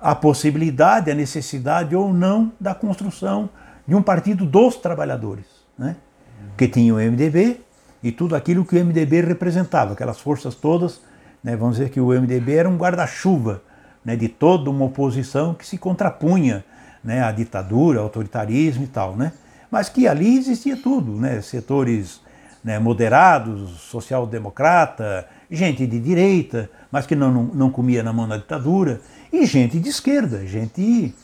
[0.00, 3.48] a possibilidade, a necessidade ou não da construção
[3.86, 5.46] de um partido dos trabalhadores,
[5.78, 5.96] né?
[6.48, 7.60] Porque tinha o MDB
[8.02, 11.00] e tudo aquilo que o MDB representava, aquelas forças todas,
[11.42, 13.62] né, vamos dizer que o MDB era um guarda-chuva
[14.04, 16.64] né, de toda uma oposição que se contrapunha
[17.04, 19.32] né, à ditadura, autoritarismo e tal, né?
[19.70, 22.20] mas que ali existia tudo, né, setores
[22.62, 28.36] né, moderados, social-democrata, gente de direita, mas que não, não, não comia na mão da
[28.36, 29.00] ditadura,
[29.32, 31.14] e gente de esquerda, gente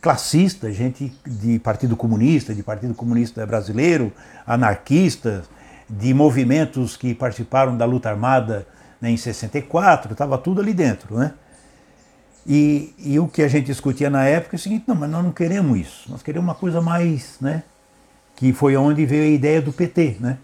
[0.00, 4.12] classista, gente de Partido Comunista, de Partido Comunista Brasileiro,
[4.46, 5.48] anarquistas,
[5.88, 8.66] de movimentos que participaram da luta armada
[9.00, 11.16] né, em 64, estava tudo ali dentro.
[11.16, 11.32] Né?
[12.46, 15.24] E, e, o que a gente discutia na época é o seguinte, não, mas nós
[15.24, 17.62] não queremos isso, nós queremos uma coisa mais, né?
[18.36, 20.38] que foi onde veio a ideia do PT, né?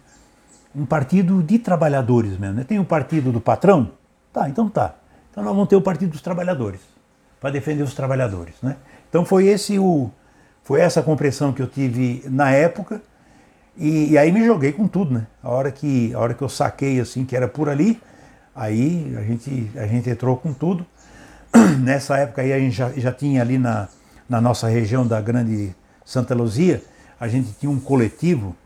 [0.74, 2.56] um partido de trabalhadores mesmo.
[2.56, 2.64] Né?
[2.64, 3.90] Tem o partido do patrão?
[4.32, 4.94] Tá, então tá.
[5.30, 6.80] Então nós vamos ter o partido dos trabalhadores,
[7.40, 8.54] para defender os trabalhadores.
[8.62, 8.76] Né?
[9.08, 10.10] Então foi esse o
[10.62, 13.02] foi essa compreensão que eu tive na época
[13.76, 15.26] e, e, aí me joguei com tudo, né?
[15.42, 18.00] A hora que a hora que eu saquei assim que era por ali,
[18.54, 20.86] aí a gente a gente entrou com tudo.
[21.80, 23.88] Nessa época aí a gente já, já tinha ali na,
[24.28, 25.74] na nossa região da Grande
[26.04, 26.82] Santa Luzia,
[27.18, 28.56] a gente tinha um coletivo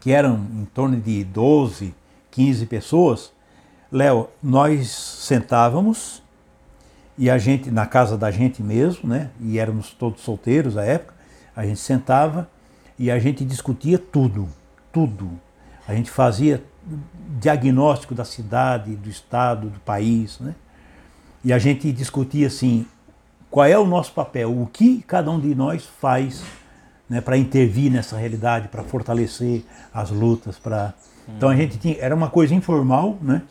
[0.00, 1.94] que eram em torno de 12,
[2.30, 3.32] 15 pessoas,
[3.90, 6.22] Léo, nós sentávamos
[7.16, 9.30] e a gente, na casa da gente mesmo, né?
[9.40, 11.14] E éramos todos solteiros à época,
[11.54, 12.48] a gente sentava
[12.98, 14.48] e a gente discutia tudo,
[14.92, 15.30] tudo.
[15.88, 16.62] A gente fazia
[17.38, 20.54] diagnóstico da cidade, do estado, do país, né?
[21.46, 22.84] E a gente discutia assim,
[23.48, 26.42] qual é o nosso papel, o que cada um de nós faz
[27.08, 29.62] né, para intervir nessa realidade, para fortalecer
[29.94, 30.92] as lutas, para
[31.28, 33.42] então a gente tinha era uma coisa informal, né,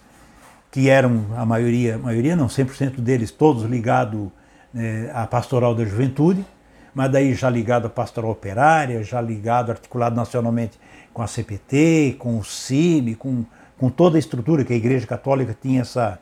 [0.70, 4.28] que eram a maioria, a maioria não, 100% deles todos ligados
[4.74, 6.46] né, à pastoral da juventude,
[6.93, 10.78] mas daí já ligado à pastoral operária, já ligado, articulado nacionalmente
[11.14, 13.46] com a CPT, com o CIMI, com,
[13.78, 16.20] com toda a estrutura que a Igreja Católica tinha essa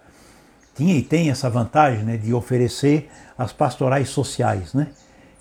[0.76, 4.88] tinha e tem essa vantagem né, de oferecer as pastorais sociais, né?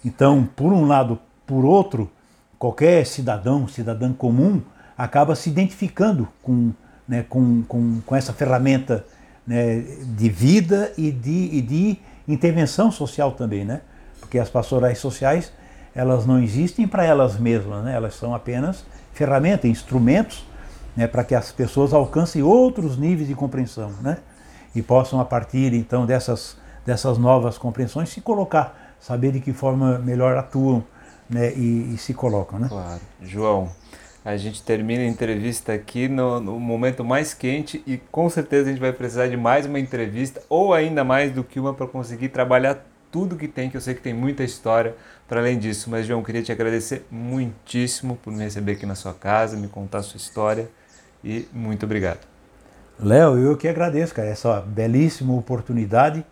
[0.04, 2.10] Então, por um lado, por outro,
[2.58, 4.60] qualquer cidadão, cidadã comum,
[4.96, 6.72] acaba se identificando com,
[7.06, 9.04] né, com, com, com essa ferramenta
[9.46, 9.80] né,
[10.16, 13.80] de vida e de, e de intervenção social também, né?
[14.20, 15.52] Porque as pastorais sociais,
[15.94, 17.94] elas não existem para elas mesmas, né?
[17.94, 20.44] Elas são apenas ferramentas, instrumentos
[20.96, 24.18] né, para que as pessoas alcancem outros níveis de compreensão, né?
[24.74, 29.98] E possam, a partir então dessas, dessas novas compreensões, se colocar, saber de que forma
[29.98, 30.84] melhor atuam
[31.28, 32.58] né, e, e se colocam.
[32.58, 32.68] Né?
[32.68, 33.00] Claro.
[33.20, 33.70] João,
[34.24, 38.72] a gente termina a entrevista aqui no, no, momento mais quente e com certeza a
[38.72, 42.28] gente vai precisar de mais uma entrevista ou ainda mais do que uma para conseguir
[42.28, 44.94] trabalhar tudo que tem, que eu sei que tem muita história
[45.28, 45.90] para além disso.
[45.90, 49.98] Mas, João, queria te agradecer muitíssimo por me receber aqui na sua casa, me contar
[49.98, 50.70] a sua história
[51.22, 52.31] e muito obrigado.
[53.02, 56.24] Léo, eu que agradeço, cara, essa belíssima oportunidade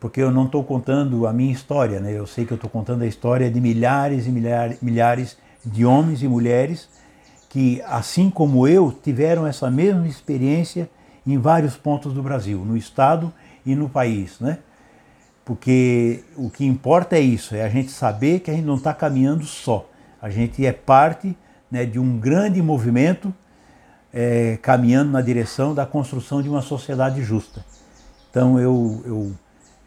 [0.00, 2.12] porque eu não estou contando a minha história, né?
[2.12, 6.20] Eu sei que eu estou contando a história de milhares e milhares, milhares de homens
[6.20, 6.88] e mulheres
[7.48, 10.90] que, assim como eu, tiveram essa mesma experiência
[11.24, 13.32] em vários pontos do Brasil, no estado
[13.64, 14.58] e no país, né?
[15.44, 18.92] Porque o que importa é isso, é a gente saber que a gente não está
[18.92, 19.88] caminhando só.
[20.20, 21.36] A gente é parte
[21.70, 23.32] né, de um grande movimento
[24.20, 27.64] é, caminhando na direção da construção de uma sociedade justa.
[28.28, 29.32] Então eu, eu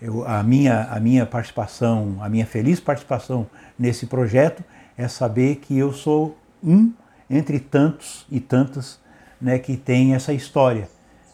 [0.01, 3.45] eu, a, minha, a minha participação, a minha feliz participação
[3.77, 4.63] nesse projeto
[4.97, 6.91] é saber que eu sou um
[7.29, 8.99] entre tantos e tantas
[9.39, 10.89] né, que tem essa história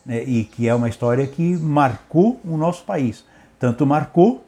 [0.06, 3.24] né, e que é uma história que marcou o nosso país.
[3.58, 4.46] Tanto marcou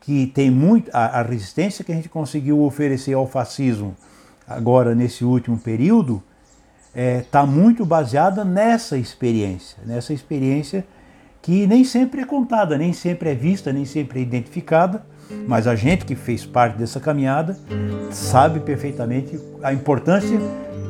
[0.00, 3.96] que tem muito a, a resistência que a gente conseguiu oferecer ao fascismo
[4.46, 6.22] agora nesse último período
[6.94, 10.84] está é, tá muito baseada nessa experiência, nessa experiência
[11.40, 15.02] que nem sempre é contada, nem sempre é vista, nem sempre é identificada,
[15.48, 17.56] mas a gente que fez parte dessa caminhada
[18.10, 20.38] sabe perfeitamente a importância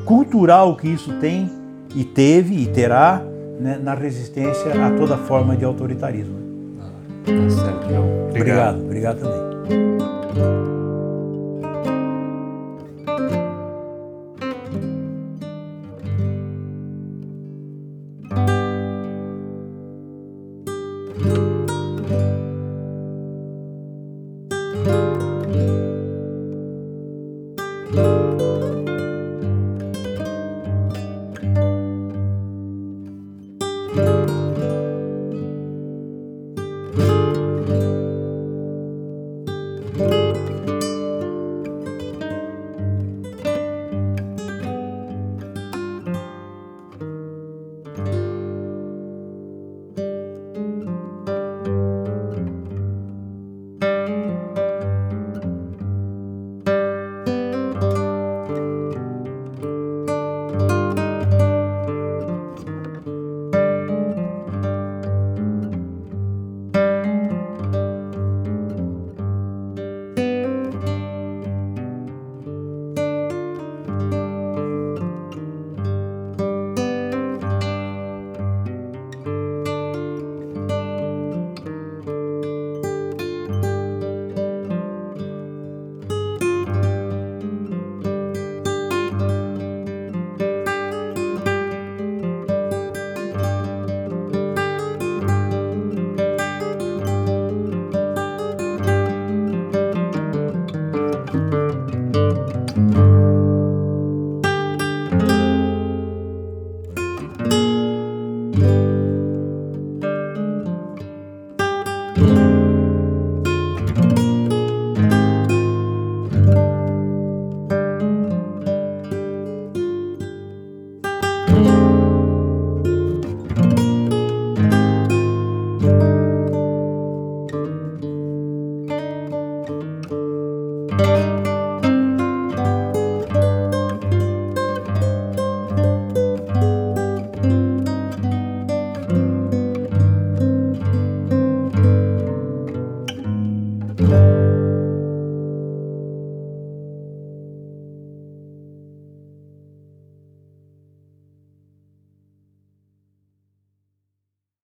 [0.04, 1.50] cultural que isso tem
[1.94, 3.22] e teve e terá
[3.60, 6.36] né, na resistência a toda forma de autoritarismo.
[6.80, 6.90] Ah,
[7.24, 8.28] tá certo, João.
[8.28, 10.81] Obrigado, obrigado, obrigado também.